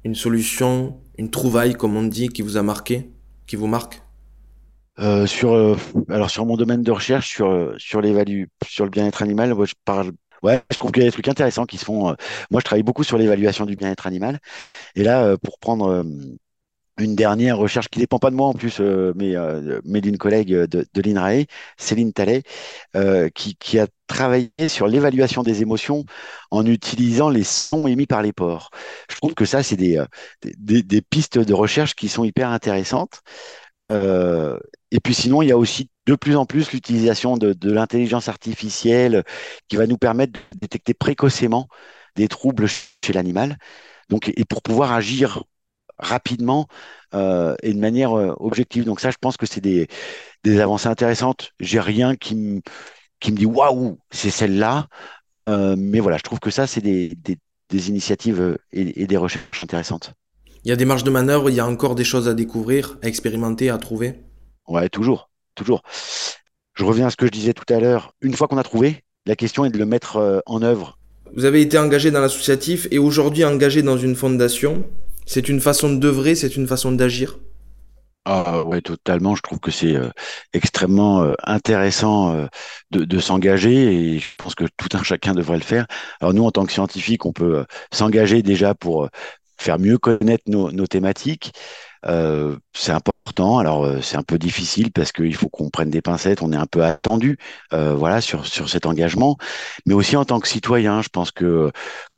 une 0.05 0.15
solution, 0.15 1.01
une 1.19 1.31
trouvaille, 1.31 1.75
comme 1.75 1.97
on 1.97 2.03
dit, 2.03 2.29
qui 2.29 2.43
vous 2.43 2.57
a 2.57 2.63
marqué, 2.63 3.11
qui 3.47 3.57
vous 3.57 3.67
marque? 3.67 4.03
Euh, 4.99 5.27
sur, 5.27 5.53
euh, 5.53 5.77
alors 6.09 6.31
sur 6.31 6.45
mon 6.45 6.57
domaine 6.57 6.83
de 6.83 6.91
recherche, 6.91 7.29
sur, 7.29 7.51
euh, 7.51 7.75
sur 7.79 8.03
sur 8.67 8.85
le 8.85 8.91
bien-être 8.91 9.23
animal, 9.23 9.55
je 9.65 9.75
parle. 9.85 10.13
Ouais, 10.43 10.61
je 10.71 10.77
trouve 10.77 10.91
qu'il 10.91 11.03
y 11.03 11.07
a 11.07 11.09
des 11.09 11.13
trucs 11.13 11.29
intéressants 11.29 11.67
qui 11.67 11.79
se 11.79 11.85
font. 11.85 12.17
moi, 12.51 12.61
je 12.61 12.65
travaille 12.65 12.83
beaucoup 12.83 13.05
sur 13.05 13.17
l'évaluation 13.17 13.65
du 13.65 13.77
bien-être 13.77 14.09
animal. 14.09 14.41
Et 14.97 15.05
là, 15.05 15.37
pour 15.39 15.59
prendre 15.61 16.05
une 16.99 17.17
dernière 17.17 17.59
recherche 17.59 17.89
qui 17.89 17.99
dépend 17.99 18.19
pas 18.19 18.31
de 18.31 18.37
moi 18.37 18.49
en 18.49 18.53
plus, 18.55 18.81
euh, 18.81 19.13
mais, 19.17 19.35
euh, 19.37 19.81
mais 19.85 20.01
d'une 20.01 20.19
collègue 20.19 20.51
de, 20.53 20.87
de 20.93 21.03
l'INRAE, 21.03 21.47
Céline 21.79 22.13
Tallet, 22.13 22.43
euh, 22.97 23.29
qui, 23.31 23.57
qui 23.57 23.79
a 23.79 23.87
travaillé 24.07 24.51
sur 24.69 24.87
l'évaluation 24.89 25.43
des 25.43 25.63
émotions 25.63 26.05
en 26.51 26.67
utilisant 26.67 27.31
les 27.31 27.45
sons 27.45 27.87
émis 27.87 28.07
par 28.07 28.23
les 28.23 28.33
pores. 28.33 28.71
Je 29.11 29.17
trouve 29.17 29.35
que 29.35 29.45
ça, 29.47 29.63
c'est 29.63 29.77
des, 29.77 29.97
euh, 29.99 30.07
des, 30.43 30.55
des- 30.59 30.83
des 30.83 31.03
pistes 31.03 31.39
de 31.39 31.55
recherche 31.55 31.95
qui 31.95 32.09
sont 32.09 32.25
hyper 32.25 32.51
intéressantes. 32.51 33.21
Euh, 33.91 34.59
et 34.91 35.01
puis 35.01 35.15
sinon, 35.15 35.43
il 35.43 35.49
y 35.49 35.53
a 35.53 35.59
aussi 35.59 35.91
de 36.07 36.15
plus 36.15 36.37
en 36.37 36.47
plus 36.47 36.73
l'utilisation 36.73 37.37
de, 37.37 37.53
de 37.53 37.73
l'intelligence 37.73 38.29
artificielle 38.29 39.25
qui 39.69 39.77
va 39.77 39.87
nous 39.87 39.99
permettre 39.99 40.33
de 40.53 40.59
détecter 40.61 40.95
précocement 40.95 41.69
des 42.17 42.29
troubles 42.29 42.67
chez 42.69 43.13
l'animal. 43.13 43.59
Donc, 44.09 44.33
et 44.37 44.45
pour 44.45 44.63
pouvoir 44.63 44.93
agir 44.93 45.45
rapidement 46.03 46.67
euh, 47.15 47.55
et 47.63 47.73
de 47.73 47.79
manière 47.79 48.13
euh, 48.13 48.35
objective. 48.39 48.85
Donc 48.85 49.01
ça, 49.01 49.11
je 49.11 49.17
pense 49.19 49.37
que 49.37 49.47
c'est 49.47 49.61
des, 49.61 49.89
des 50.45 50.61
avancées 50.61 50.89
intéressantes. 50.89 51.53
J'ai 51.61 51.81
rien 51.81 52.17
qui 52.17 52.35
me 52.35 52.61
qui 53.21 53.31
me 53.33 53.37
dit 53.37 53.47
waouh, 53.47 53.99
c'est 54.11 54.31
celle-là. 54.31 54.89
Euh, 55.49 55.77
mais 55.79 56.01
voilà, 56.01 56.19
je 56.19 56.23
trouve 56.23 56.41
que 56.41 56.51
ça, 56.51 56.67
c'est 56.67 56.81
des, 56.81 57.15
des, 57.25 57.39
des 57.71 57.89
initiatives 57.89 58.59
et, 58.73 59.03
et 59.03 59.07
des 59.07 59.17
recherches 59.17 59.63
intéressantes. 59.63 60.13
Il 60.65 60.69
y 60.69 60.73
a 60.73 60.77
des 60.77 60.85
marges 60.85 61.05
de 61.05 61.11
manœuvre, 61.11 61.49
il 61.49 61.57
y 61.57 61.61
a 61.61 61.67
encore 61.67 61.95
des 61.95 62.05
choses 62.05 62.29
à 62.29 62.35
découvrir, 62.35 62.99
à 63.03 63.09
expérimenter, 63.09 63.71
à 63.71 63.79
trouver. 63.79 64.21
Ouais, 64.69 64.89
toujours, 64.89 65.31
toujours. 65.55 65.83
Je 66.75 66.85
reviens 66.85 67.07
à 67.07 67.11
ce 67.11 67.17
que 67.17 67.27
je 67.27 67.31
disais 67.31 67.53
tout 67.53 67.73
à 67.73 67.79
l'heure. 67.79 68.15
Une 68.21 68.35
fois 68.35 68.49
qu'on 68.49 68.59
a 68.59 68.63
trouvé, 68.63 69.03
la 69.27 69.37
question 69.37 69.65
est 69.65 69.71
de 69.71 69.79
le 69.79 69.87
mettre 69.87 70.43
en 70.47 70.63
œuvre. 70.63 70.99
Vous 71.35 71.45
avez 71.45 71.63
été 71.63 71.79
engagé 71.79 72.11
dans 72.11 72.21
l'associatif 72.21 72.87
et 72.91 72.99
aujourd'hui 72.99 73.45
engagé 73.45 73.83
dans 73.83 73.97
une 73.97 74.15
fondation. 74.15 74.85
C'est 75.27 75.49
une 75.49 75.61
façon 75.61 75.93
d'œuvrer, 75.93 76.35
c'est 76.35 76.57
une 76.57 76.67
façon 76.67 76.93
d'agir? 76.93 77.39
Ah 78.25 78.63
ouais, 78.63 78.81
totalement. 78.81 79.35
Je 79.35 79.43
trouve 79.43 79.59
que 79.59 79.73
c'est 79.73 79.97
euh, 79.97 80.09
extrêmement 80.53 81.23
euh, 81.25 81.35
intéressant 81.43 82.35
euh, 82.37 82.47
de, 82.93 83.05
de 83.05 83.19
s'engager 83.19 84.15
et 84.15 84.19
je 84.21 84.29
pense 84.39 84.55
que 84.55 84.65
tout 84.77 84.89
un 84.97 85.03
chacun 85.03 85.35
devrait 85.35 85.57
le 85.57 85.65
faire. 85.65 85.87
Alors 86.21 86.33
nous, 86.33 86.45
en 86.45 86.53
tant 86.53 86.65
que 86.65 86.73
scientifiques, 86.73 87.27
on 87.27 87.33
peut 87.33 87.65
s'engager 87.93 88.43
déjà 88.43 88.75
pour 88.75 89.09
faire 89.59 89.79
mieux 89.79 89.99
connaître 89.99 90.45
nos, 90.47 90.87
thématiques. 90.87 91.53
C'est 92.05 92.93
important. 92.93 93.59
Alors 93.59 94.03
c'est 94.03 94.17
un 94.17 94.23
peu 94.23 94.39
difficile 94.39 94.93
parce 94.93 95.13
qu'il 95.13 95.35
faut 95.37 95.49
qu'on 95.49 95.71
prenne 95.71 95.91
des 95.91 96.03
pincettes. 96.03 96.43
On 96.43 96.53
est 96.53 96.57
un 96.57 96.67
peu 96.67 96.85
attendu, 96.85 97.39
voilà, 97.71 98.21
sur 98.21 98.47
sur 98.47 98.69
cet 98.69 98.87
engagement. 98.87 99.37
Mais 99.87 99.95
aussi 99.95 100.17
en 100.17 100.25
tant 100.25 100.41
que 100.41 100.49
citoyen, 100.49 101.03
je 101.03 101.09
pense 101.09 101.31
que 101.33 101.71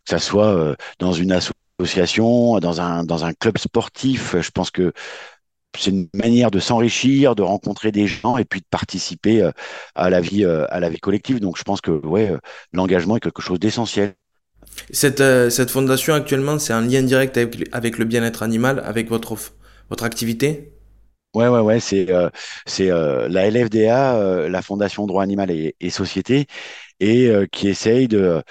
que 0.05 0.11
ça 0.11 0.19
soit 0.19 0.77
dans 0.99 1.13
une 1.13 1.33
association, 1.33 1.64
dans 1.79 2.81
un 2.81 3.05
dans 3.05 3.25
un 3.25 3.33
club 3.35 3.59
sportif, 3.59 4.37
je 4.41 4.51
pense 4.51 4.71
que 4.71 4.93
c'est 5.79 5.91
une 5.91 6.09
manière 6.15 6.51
de 6.51 6.61
s'enrichir, 6.61 7.35
de 7.35 7.43
rencontrer 7.43 7.93
des 7.93 8.07
gens 8.07 8.39
et 8.39 8.45
puis 8.45 8.61
de 8.61 8.67
participer 8.71 9.43
euh, 9.43 9.53
à 9.95 10.11
la 10.11 10.21
vie, 10.21 10.45
euh, 10.45 10.67
à 10.71 10.81
la 10.81 10.89
vie 10.91 11.01
collective. 11.01 11.41
Donc, 11.41 11.59
je 11.59 11.65
pense 11.65 11.81
que 11.81 11.91
ouais, 11.93 12.31
euh, 12.31 12.39
l'engagement 12.73 13.17
est 13.17 13.21
quelque 13.21 13.43
chose 13.43 13.61
d'essentiel. 13.61 14.15
Cette, 14.91 15.23
cette 15.51 15.71
fondation 15.71 16.15
actuellement, 16.15 16.59
c'est 16.59 16.73
un 16.73 16.81
lien 16.81 17.03
direct 17.03 17.37
avec, 17.37 17.69
avec 17.73 17.99
le 17.99 18.07
bien-être 18.07 18.43
animal, 18.43 18.83
avec 18.87 19.09
votre, 19.11 19.37
votre 19.91 20.05
activité? 20.05 20.73
Ouais, 21.35 21.49
ouais, 21.49 21.59
ouais, 21.61 21.81
c'est 21.81 22.11
euh, 22.13 22.31
c'est 22.65 22.91
euh, 22.93 23.27
la 23.29 23.47
LFDA, 23.47 24.17
euh, 24.19 24.49
la 24.49 24.63
Fondation 24.63 25.05
Droit 25.07 25.25
Animal 25.25 25.51
et, 25.51 25.75
et 25.81 25.91
Société, 25.91 26.47
et 27.01 27.31
qui 27.53 27.69
essaye 27.69 28.09
de, 28.09 28.43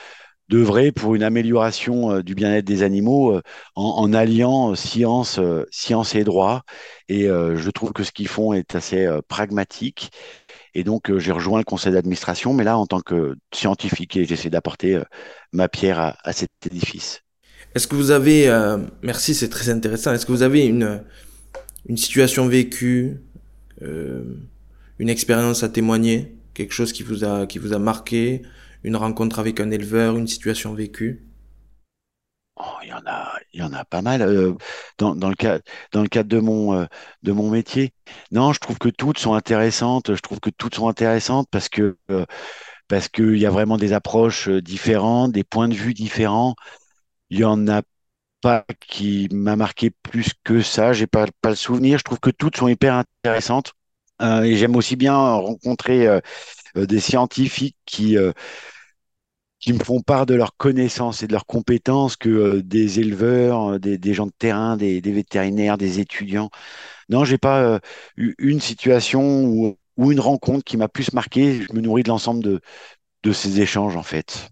d'œuvrer 0.53 0.91
pour 0.91 1.15
une 1.15 1.23
amélioration 1.23 2.19
du 2.21 2.35
bien-être 2.35 2.63
des 2.65 2.83
animaux 2.83 3.41
en, 3.75 4.13
alliant 4.13 4.75
science, 4.75 5.39
science 5.71 6.13
et 6.13 6.23
droit. 6.23 6.61
Et 7.09 7.23
je 7.23 7.69
trouve 7.71 7.91
que 7.91 8.03
ce 8.03 8.11
qu'ils 8.11 8.27
font 8.27 8.53
est 8.53 8.75
assez 8.75 9.09
pragmatique. 9.27 10.11
Et 10.75 10.83
donc, 10.83 11.17
j'ai 11.17 11.31
rejoint 11.31 11.57
le 11.57 11.63
conseil 11.63 11.93
d'administration, 11.93 12.53
mais 12.53 12.63
là, 12.63 12.77
en 12.77 12.85
tant 12.85 13.01
que 13.01 13.35
scientifique, 13.51 14.19
j'essaie 14.25 14.51
d'apporter 14.51 15.01
ma 15.53 15.67
pierre 15.67 15.99
à, 15.99 16.17
à, 16.23 16.33
cet 16.33 16.51
édifice. 16.67 17.21
Est-ce 17.73 17.87
que 17.87 17.95
vous 17.95 18.11
avez, 18.11 18.47
merci, 19.01 19.33
c'est 19.33 19.49
très 19.49 19.69
intéressant, 19.69 20.13
est-ce 20.13 20.27
que 20.27 20.31
vous 20.31 20.43
avez 20.43 20.67
une, 20.67 21.01
une 21.89 21.97
situation 21.97 22.47
vécue, 22.47 23.21
une 23.81 25.09
expérience 25.09 25.63
à 25.63 25.69
témoigner, 25.69 26.35
quelque 26.53 26.73
chose 26.73 26.93
qui 26.93 27.01
vous 27.01 27.23
a, 27.23 27.47
qui 27.47 27.57
vous 27.57 27.73
a 27.73 27.79
marqué, 27.79 28.43
une 28.83 28.95
rencontre 28.95 29.39
avec 29.39 29.59
un 29.59 29.71
éleveur, 29.71 30.17
une 30.17 30.27
situation 30.27 30.73
vécue? 30.73 31.33
Oh, 32.55 32.77
il 32.83 32.89
y 32.89 32.93
en 32.93 33.01
a, 33.07 33.33
il 33.51 33.59
y 33.61 33.63
en 33.63 33.73
a 33.73 33.83
pas 33.83 34.01
mal 34.03 34.21
euh, 34.21 34.53
dans, 34.99 35.15
dans, 35.15 35.29
le 35.29 35.35
cas, 35.35 35.59
dans 35.91 36.03
le 36.03 36.07
cadre 36.07 36.29
de 36.29 36.39
mon, 36.39 36.73
euh, 36.75 36.85
de 37.23 37.31
mon 37.31 37.49
métier. 37.49 37.93
Non, 38.31 38.53
je 38.53 38.59
trouve 38.59 38.77
que 38.77 38.89
toutes 38.89 39.17
sont 39.17 39.33
intéressantes. 39.33 40.13
Je 40.13 40.21
trouve 40.21 40.39
que 40.39 40.51
toutes 40.51 40.75
sont 40.75 40.87
intéressantes 40.87 41.47
parce 41.49 41.67
que 41.69 41.97
euh, 42.11 42.25
qu'il 43.11 43.37
y 43.37 43.45
a 43.47 43.49
vraiment 43.49 43.77
des 43.77 43.93
approches 43.93 44.49
différentes, 44.49 45.31
des 45.31 45.43
points 45.43 45.67
de 45.67 45.73
vue 45.73 45.93
différents. 45.95 46.55
Il 47.29 47.39
y 47.39 47.45
en 47.45 47.67
a 47.67 47.81
pas 48.41 48.65
qui 48.87 49.29
m'a 49.33 49.55
marqué 49.55 49.91
plus 49.91 50.31
que 50.43 50.61
ça. 50.61 50.93
J'ai 50.93 51.07
pas 51.07 51.27
pas 51.41 51.49
le 51.49 51.55
souvenir. 51.55 51.97
Je 51.99 52.03
trouve 52.03 52.19
que 52.19 52.29
toutes 52.31 52.57
sont 52.57 52.67
hyper 52.67 52.95
intéressantes. 52.95 53.73
et 54.21 54.57
j'aime 54.57 54.75
aussi 54.75 54.95
bien 54.95 55.15
rencontrer 55.17 56.07
des 56.75 56.99
scientifiques 56.99 57.77
qui 57.85 58.17
qui 59.63 59.71
me 59.71 59.81
font 59.81 60.01
part 60.01 60.25
de 60.25 60.33
leurs 60.33 60.57
connaissances 60.57 61.23
et 61.23 61.27
de 61.27 61.31
leurs 61.31 61.45
compétences 61.45 62.17
que 62.17 62.27
euh, 62.27 62.61
des 62.61 62.99
éleveurs, 62.99 63.75
euh, 63.75 63.79
des, 63.79 64.13
gens 64.13 64.25
de 64.25 64.33
terrain, 64.37 64.75
des, 64.75 64.99
vétérinaires, 64.99 65.77
des 65.77 66.01
étudiants. 66.01 66.49
Non, 67.07 67.23
j'ai 67.23 67.37
pas 67.37 67.61
euh, 67.61 67.79
eu 68.17 68.35
une 68.39 68.59
situation 68.59 69.45
ou, 69.45 69.77
une 70.11 70.19
rencontre 70.19 70.65
qui 70.65 70.75
m'a 70.75 70.89
plus 70.89 71.13
marqué. 71.13 71.61
Je 71.61 71.71
me 71.71 71.79
nourris 71.79 72.03
de 72.03 72.09
l'ensemble 72.09 72.43
de, 72.43 72.59
de 73.23 73.31
ces 73.31 73.61
échanges, 73.61 73.95
en 73.95 74.03
fait. 74.03 74.49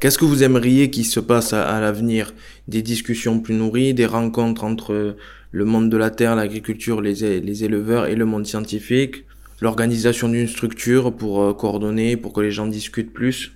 Qu'est-ce 0.00 0.16
que 0.16 0.24
vous 0.24 0.42
aimeriez 0.42 0.88
qu'il 0.88 1.04
se 1.04 1.20
passe 1.20 1.52
à, 1.52 1.78
l'avenir? 1.78 2.32
Des 2.68 2.80
discussions 2.80 3.40
plus 3.40 3.54
nourries, 3.54 3.92
des 3.92 4.06
rencontres 4.06 4.64
entre 4.64 5.16
le 5.50 5.64
monde 5.66 5.90
de 5.90 5.98
la 5.98 6.08
terre, 6.08 6.34
l'agriculture, 6.34 7.02
les, 7.02 7.40
les 7.40 7.64
éleveurs 7.64 8.06
et 8.06 8.14
le 8.14 8.24
monde 8.24 8.46
scientifique? 8.46 9.26
L'organisation 9.60 10.28
d'une 10.28 10.48
structure 10.48 11.16
pour 11.16 11.56
coordonner, 11.56 12.16
pour 12.16 12.32
que 12.32 12.40
les 12.40 12.50
gens 12.50 12.66
discutent 12.66 13.12
plus 13.12 13.52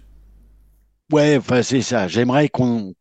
Ouais, 1.13 1.41
c'est 1.63 1.83
ça. 1.83 2.09
J'aimerais 2.09 2.49
qu'on 2.49 2.95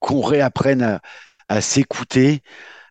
qu'on 0.00 0.22
réapprenne 0.22 1.00
à, 1.48 1.60
s'écouter, 1.60 2.42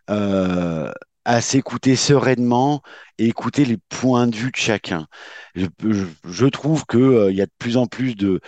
euh, 0.09 0.91
à 1.25 1.41
s'écouter 1.41 1.95
sereinement 1.95 2.81
et 3.17 3.27
écouter 3.27 3.65
les 3.65 3.77
points 3.89 4.27
de 4.27 4.35
vue 4.35 4.51
de 4.51 4.55
chacun. 4.55 5.07
Je, 5.55 6.45
trouve 6.47 6.85
qu'il 6.85 6.99
euh, 6.99 7.31
y 7.31 7.41
a 7.41 7.45
de 7.45 7.51
plus 7.57 7.77
en 7.77 7.87
plus 7.87 8.15
de, 8.15 8.39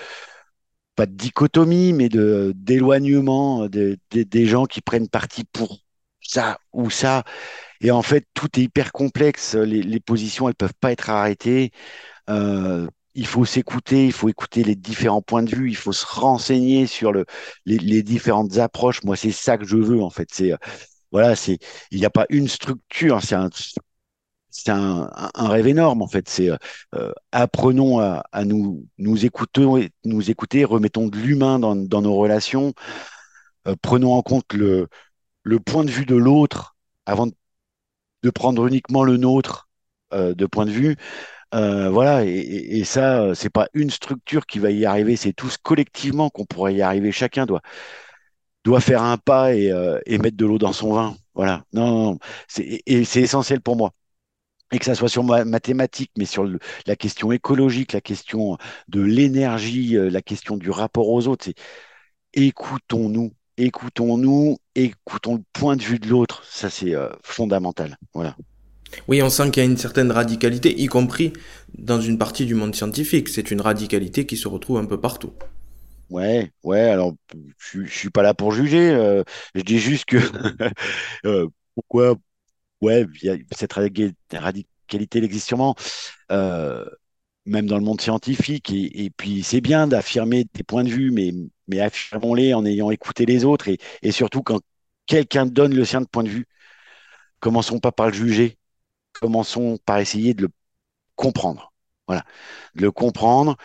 pas 0.95 1.05
de 1.07 1.13
dichotomie, 1.13 1.93
mais 1.93 2.09
de 2.09 2.53
d'éloignement 2.55 3.67
des 3.67 4.45
gens 4.45 4.65
qui 4.65 4.81
prennent 4.81 5.09
parti 5.09 5.43
pour 5.45 5.79
ça 6.21 6.59
ou 6.73 6.89
ça. 6.89 7.23
Et 7.81 7.91
en 7.91 8.01
fait, 8.01 8.25
tout 8.33 8.47
est 8.59 8.63
hyper 8.63 8.91
complexe. 8.91 9.55
Les, 9.55 9.81
les 9.83 9.99
positions, 9.99 10.47
elles 10.47 10.55
peuvent 10.55 10.73
pas 10.79 10.91
être 10.91 11.09
arrêtées. 11.09 11.71
Euh, 12.29 12.87
il 13.15 13.27
faut 13.27 13.45
s'écouter, 13.45 14.05
il 14.05 14.13
faut 14.13 14.29
écouter 14.29 14.63
les 14.63 14.75
différents 14.75 15.21
points 15.21 15.43
de 15.43 15.53
vue, 15.55 15.69
il 15.69 15.75
faut 15.75 15.91
se 15.91 16.05
renseigner 16.05 16.87
sur 16.87 17.11
le, 17.11 17.25
les, 17.65 18.03
différentes 18.03 18.57
approches. 18.57 19.03
Moi, 19.03 19.15
c'est 19.15 19.31
ça 19.31 19.57
que 19.57 19.65
je 19.65 19.77
veux 19.77 20.01
en 20.01 20.09
fait. 20.09 20.29
C'est 20.31 20.53
euh, 20.53 20.57
voilà, 21.11 21.35
c'est 21.35 21.59
il 21.91 21.99
n'y 21.99 22.05
a 22.05 22.09
pas 22.09 22.25
une 22.29 22.47
structure, 22.47 23.21
c'est 23.23 23.35
un 23.35 23.49
c'est 24.53 24.69
un, 24.71 25.09
un, 25.33 25.47
rêve 25.47 25.67
énorme 25.67 26.01
en 26.01 26.07
fait. 26.07 26.27
C'est 26.29 26.49
euh, 26.49 26.57
euh, 26.95 27.11
apprenons 27.31 27.99
à, 27.99 28.23
à, 28.31 28.45
nous 28.45 28.85
nous 28.97 29.25
écouter, 29.25 29.91
nous 30.05 30.29
écouter, 30.31 30.65
remettons 30.65 31.07
de 31.07 31.17
l'humain 31.17 31.59
dans, 31.59 31.75
dans, 31.75 32.01
nos 32.01 32.15
relations, 32.15 32.73
prenons 33.81 34.13
en 34.13 34.21
compte 34.21 34.53
le 34.53 34.87
le 35.43 35.59
point 35.59 35.83
de 35.85 35.91
vue 35.91 36.05
de 36.05 36.15
l'autre 36.15 36.75
avant 37.05 37.27
de, 37.27 37.33
de, 38.23 38.29
prendre 38.29 38.67
uniquement 38.67 39.03
le 39.03 39.17
nôtre 39.17 39.69
de 40.13 40.45
point 40.45 40.65
de 40.65 40.71
vue. 40.71 40.97
Euh, 41.53 41.89
voilà, 41.89 42.23
et, 42.25 42.83
ça, 42.85 43.21
euh, 43.23 43.33
c'est 43.33 43.49
pas 43.49 43.67
une 43.73 43.89
structure 43.89 44.45
qui 44.45 44.59
va 44.59 44.71
y 44.71 44.85
arriver, 44.85 45.17
c'est 45.17 45.33
tous 45.33 45.57
collectivement 45.57 46.29
qu'on 46.29 46.45
pourrait 46.45 46.75
y 46.75 46.81
arriver. 46.81 47.11
Chacun 47.11 47.45
doit, 47.45 47.61
faire 48.79 49.03
un 49.03 49.17
pas 49.17 49.53
et, 49.53 49.71
euh, 49.71 49.99
mettre 50.07 50.37
de 50.37 50.45
l'eau 50.45 50.57
dans 50.57 50.73
son 50.73 50.93
vin. 50.93 51.17
Voilà. 51.33 51.65
Non, 51.73 52.13
non, 52.13 52.19
c'est, 52.47 52.81
et 52.85 53.03
c'est 53.05 53.21
essentiel 53.21 53.61
pour 53.61 53.75
moi. 53.75 53.91
Et 54.71 54.79
que 54.79 54.85
ça 54.85 54.95
soit 54.95 55.09
sur 55.09 55.23
ma, 55.23 55.45
mathématiques, 55.45 56.11
mais 56.17 56.25
sur 56.25 56.47
la 56.87 56.95
question 56.95 57.31
écologique, 57.31 57.93
la 57.93 58.01
question 58.01 58.57
de 58.87 59.01
l'énergie, 59.01 59.95
la 59.97 60.21
question 60.21 60.57
du 60.57 60.69
rapport 60.71 61.09
aux 61.09 61.27
autres, 61.27 61.49
écoutons-nous, 62.33 63.33
écoutons-nous, 63.57 64.57
écoutons 64.75 65.35
le 65.35 65.43
point 65.53 65.75
de 65.75 65.83
vue 65.83 65.99
de 65.99 66.07
l'autre. 66.07 66.43
Ça, 66.45 66.69
c'est 66.69 66.93
fondamental. 67.23 67.97
Voilà. 68.13 68.35
Oui, 69.07 69.21
on 69.21 69.29
sent 69.29 69.51
qu'il 69.51 69.63
y 69.63 69.65
a 69.65 69.69
une 69.69 69.77
certaine 69.77 70.11
radicalité, 70.11 70.79
y 70.79 70.87
compris 70.87 71.33
dans 71.77 72.01
une 72.01 72.17
partie 72.17 72.45
du 72.45 72.55
monde 72.55 72.75
scientifique. 72.75 73.29
C'est 73.29 73.51
une 73.51 73.61
radicalité 73.61 74.25
qui 74.25 74.37
se 74.37 74.47
retrouve 74.47 74.77
un 74.77 74.85
peu 74.85 74.99
partout. 74.99 75.33
Ouais, 76.09 76.51
ouais, 76.63 76.89
alors 76.89 77.13
je, 77.57 77.85
je 77.85 77.97
suis 77.97 78.09
pas 78.09 78.21
là 78.21 78.33
pour 78.33 78.51
juger. 78.51 78.91
Euh, 78.91 79.23
je 79.55 79.61
dis 79.61 79.79
juste 79.79 80.05
que 80.05 80.17
euh, 81.25 81.47
pourquoi, 81.73 82.15
ouais, 82.81 83.05
cette 83.51 83.71
radicalité 83.73 84.67
elle 85.19 85.23
existe 85.23 85.47
sûrement, 85.47 85.75
euh, 86.33 86.85
même 87.45 87.67
dans 87.67 87.77
le 87.77 87.83
monde 87.83 88.01
scientifique. 88.01 88.71
Et, 88.71 89.11
puis 89.15 89.43
c'est 89.43 89.61
bien 89.61 89.87
d'affirmer 89.87 90.45
des 90.53 90.63
points 90.63 90.83
de 90.83 90.89
vue, 90.89 91.11
mais, 91.11 91.33
mais 91.67 91.79
affirmons-les 91.79 92.53
en 92.53 92.65
ayant 92.65 92.91
écouté 92.91 93.25
les 93.25 93.45
autres. 93.45 93.67
Et, 93.67 93.77
et 94.01 94.11
surtout 94.11 94.43
quand 94.43 94.61
quelqu'un 95.05 95.45
donne 95.45 95.75
le 95.75 95.85
sien 95.85 96.01
de 96.01 96.07
point 96.07 96.23
de 96.23 96.29
vue, 96.29 96.45
commençons 97.39 97.79
pas 97.79 97.91
par 97.91 98.07
le 98.07 98.13
juger, 98.13 98.57
commençons 99.13 99.77
par 99.85 99.99
essayer 99.99 100.33
de 100.33 100.43
le 100.43 100.49
comprendre. 101.15 101.73
Voilà, 102.07 102.25
de 102.75 102.81
le 102.81 102.91
comprendre, 102.91 103.55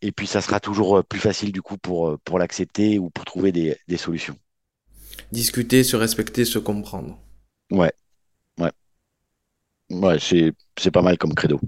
et 0.00 0.10
puis 0.10 0.26
ça 0.26 0.40
sera 0.40 0.58
toujours 0.58 0.98
euh, 0.98 1.02
plus 1.04 1.20
facile 1.20 1.52
du 1.52 1.62
coup 1.62 1.78
pour, 1.78 2.08
euh, 2.08 2.18
pour 2.24 2.38
l'accepter 2.38 2.98
ou 2.98 3.10
pour 3.10 3.24
trouver 3.24 3.52
des, 3.52 3.76
des 3.86 3.96
solutions. 3.96 4.36
Discuter, 5.30 5.84
se 5.84 5.94
respecter, 5.94 6.44
se 6.44 6.58
comprendre. 6.58 7.18
Ouais, 7.70 7.92
ouais. 8.58 8.72
Ouais, 9.90 10.18
c'est 10.18 10.90
pas 10.90 11.02
mal 11.02 11.18
comme 11.18 11.34
credo. 11.34 11.60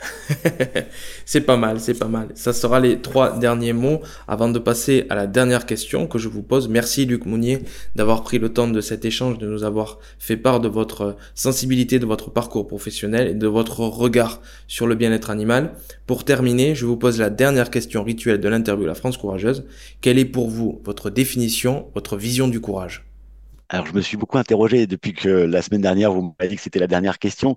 c'est 1.24 1.42
pas 1.42 1.56
mal, 1.56 1.80
c'est 1.80 1.98
pas 1.98 2.08
mal. 2.08 2.28
Ça 2.34 2.52
sera 2.52 2.80
les 2.80 3.00
trois 3.00 3.38
derniers 3.38 3.72
mots 3.72 4.00
avant 4.28 4.48
de 4.48 4.58
passer 4.58 5.06
à 5.10 5.14
la 5.14 5.26
dernière 5.26 5.66
question 5.66 6.06
que 6.06 6.18
je 6.18 6.28
vous 6.28 6.42
pose. 6.42 6.68
Merci 6.68 7.04
Luc 7.04 7.26
Mounier 7.26 7.60
d'avoir 7.94 8.22
pris 8.22 8.38
le 8.38 8.52
temps 8.52 8.68
de 8.68 8.80
cet 8.80 9.04
échange, 9.04 9.38
de 9.38 9.46
nous 9.46 9.64
avoir 9.64 9.98
fait 10.18 10.36
part 10.36 10.60
de 10.60 10.68
votre 10.68 11.16
sensibilité, 11.34 11.98
de 11.98 12.06
votre 12.06 12.30
parcours 12.30 12.66
professionnel 12.66 13.28
et 13.28 13.34
de 13.34 13.46
votre 13.46 13.80
regard 13.80 14.40
sur 14.66 14.86
le 14.86 14.94
bien-être 14.94 15.30
animal. 15.30 15.72
Pour 16.06 16.24
terminer, 16.24 16.74
je 16.74 16.86
vous 16.86 16.96
pose 16.96 17.18
la 17.18 17.30
dernière 17.30 17.70
question 17.70 18.02
rituelle 18.02 18.40
de 18.40 18.48
l'interview 18.48 18.86
La 18.86 18.94
France 18.94 19.16
Courageuse. 19.16 19.64
Quelle 20.00 20.18
est 20.18 20.24
pour 20.24 20.48
vous 20.48 20.80
votre 20.84 21.10
définition, 21.10 21.88
votre 21.94 22.16
vision 22.16 22.48
du 22.48 22.60
courage? 22.60 23.04
Alors, 23.68 23.86
je 23.86 23.92
me 23.92 24.00
suis 24.00 24.16
beaucoup 24.16 24.38
interrogé 24.38 24.88
depuis 24.88 25.12
que 25.12 25.28
la 25.28 25.62
semaine 25.62 25.80
dernière, 25.80 26.12
vous 26.12 26.34
m'avez 26.38 26.48
dit 26.48 26.56
que 26.56 26.62
c'était 26.62 26.80
la 26.80 26.88
dernière 26.88 27.20
question. 27.20 27.54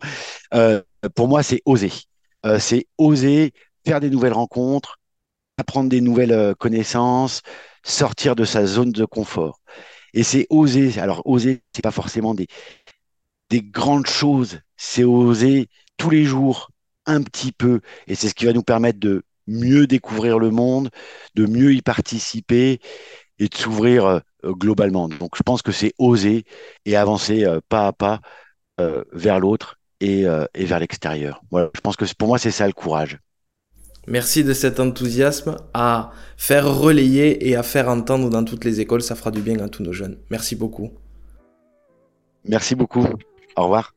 Euh, 0.53 0.79
pour 1.15 1.27
moi, 1.27 1.41
c'est 1.41 1.63
oser. 1.65 1.91
Euh, 2.45 2.59
c'est 2.59 2.87
oser 2.97 3.53
faire 3.85 3.99
des 3.99 4.09
nouvelles 4.09 4.33
rencontres, 4.33 4.99
apprendre 5.57 5.89
des 5.89 6.01
nouvelles 6.01 6.31
euh, 6.31 6.53
connaissances, 6.53 7.41
sortir 7.83 8.35
de 8.35 8.45
sa 8.45 8.65
zone 8.65 8.91
de 8.91 9.05
confort. 9.05 9.59
Et 10.13 10.23
c'est 10.23 10.47
oser. 10.49 10.99
Alors, 10.99 11.23
oser, 11.25 11.63
c'est 11.73 11.81
pas 11.81 11.91
forcément 11.91 12.33
des, 12.33 12.47
des 13.49 13.61
grandes 13.61 14.07
choses. 14.07 14.59
C'est 14.77 15.03
oser 15.03 15.67
tous 15.97 16.09
les 16.09 16.25
jours 16.25 16.69
un 17.05 17.21
petit 17.21 17.51
peu. 17.51 17.81
Et 18.07 18.15
c'est 18.15 18.29
ce 18.29 18.35
qui 18.35 18.45
va 18.45 18.53
nous 18.53 18.63
permettre 18.63 18.99
de 18.99 19.23
mieux 19.47 19.87
découvrir 19.87 20.39
le 20.39 20.51
monde, 20.51 20.89
de 21.35 21.45
mieux 21.45 21.73
y 21.73 21.81
participer 21.81 22.79
et 23.39 23.49
de 23.49 23.55
s'ouvrir 23.55 24.05
euh, 24.05 24.19
globalement. 24.45 25.09
Donc, 25.09 25.37
je 25.37 25.43
pense 25.43 25.61
que 25.61 25.71
c'est 25.71 25.93
oser 25.97 26.45
et 26.85 26.95
avancer 26.95 27.45
pas 27.69 27.87
à 27.87 27.93
pas 27.93 28.21
vers 29.13 29.39
l'autre 29.39 29.77
euh, 30.03 30.45
et, 30.53 30.65
vers 30.65 30.79
l'extérieur. 30.79 31.41
Voilà, 31.51 31.69
je 31.75 31.81
pense 31.81 31.95
que 31.95 32.05
pour 32.17 32.27
moi, 32.27 32.37
c'est 32.37 32.51
ça 32.51 32.67
le 32.67 32.73
courage. 32.73 33.19
Merci 34.07 34.43
de 34.43 34.53
cet 34.53 34.79
enthousiasme 34.79 35.55
à 35.73 36.11
faire 36.35 36.67
relayer 36.67 37.47
et 37.47 37.55
à 37.55 37.63
faire 37.63 37.87
entendre 37.87 38.29
dans 38.29 38.43
toutes 38.43 38.65
les 38.65 38.81
écoles. 38.81 39.01
Ça 39.01 39.15
fera 39.15 39.31
du 39.31 39.41
bien 39.41 39.59
à 39.59 39.69
tous 39.69 39.81
nos 39.81 39.93
jeunes. 39.93 40.17
Merci 40.29 40.55
beaucoup. 40.55 40.91
Merci 42.45 42.75
beaucoup. 42.75 43.05
Au 43.55 43.63
revoir. 43.63 43.93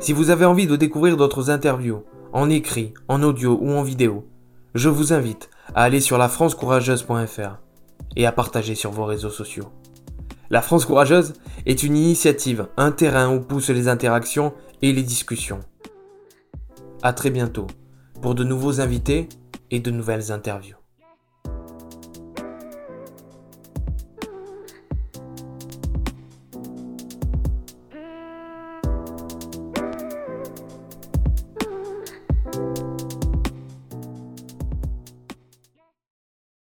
Si 0.00 0.12
vous 0.12 0.30
avez 0.30 0.44
envie 0.44 0.66
de 0.66 0.76
découvrir 0.76 1.16
d'autres 1.16 1.50
interviews, 1.50 2.02
en 2.32 2.50
écrit, 2.50 2.92
en 3.08 3.22
audio 3.22 3.58
ou 3.60 3.70
en 3.70 3.82
vidéo, 3.82 4.28
je 4.74 4.88
vous 4.88 5.12
invite 5.12 5.48
à 5.74 5.84
aller 5.84 6.00
sur 6.00 6.18
lafrancecourageuse.fr 6.18 7.60
et 8.16 8.26
à 8.26 8.32
partager 8.32 8.74
sur 8.74 8.90
vos 8.90 9.04
réseaux 9.04 9.30
sociaux. 9.30 9.70
La 10.50 10.62
France 10.62 10.84
courageuse 10.84 11.34
est 11.66 11.82
une 11.82 11.96
initiative, 11.96 12.68
un 12.76 12.92
terrain 12.92 13.34
où 13.34 13.40
poussent 13.40 13.70
les 13.70 13.88
interactions 13.88 14.54
et 14.82 14.92
les 14.92 15.02
discussions. 15.02 15.60
A 17.02 17.12
très 17.12 17.30
bientôt 17.30 17.66
pour 18.22 18.34
de 18.34 18.44
nouveaux 18.44 18.80
invités 18.80 19.28
et 19.70 19.80
de 19.80 19.90
nouvelles 19.90 20.32
interviews. 20.32 20.75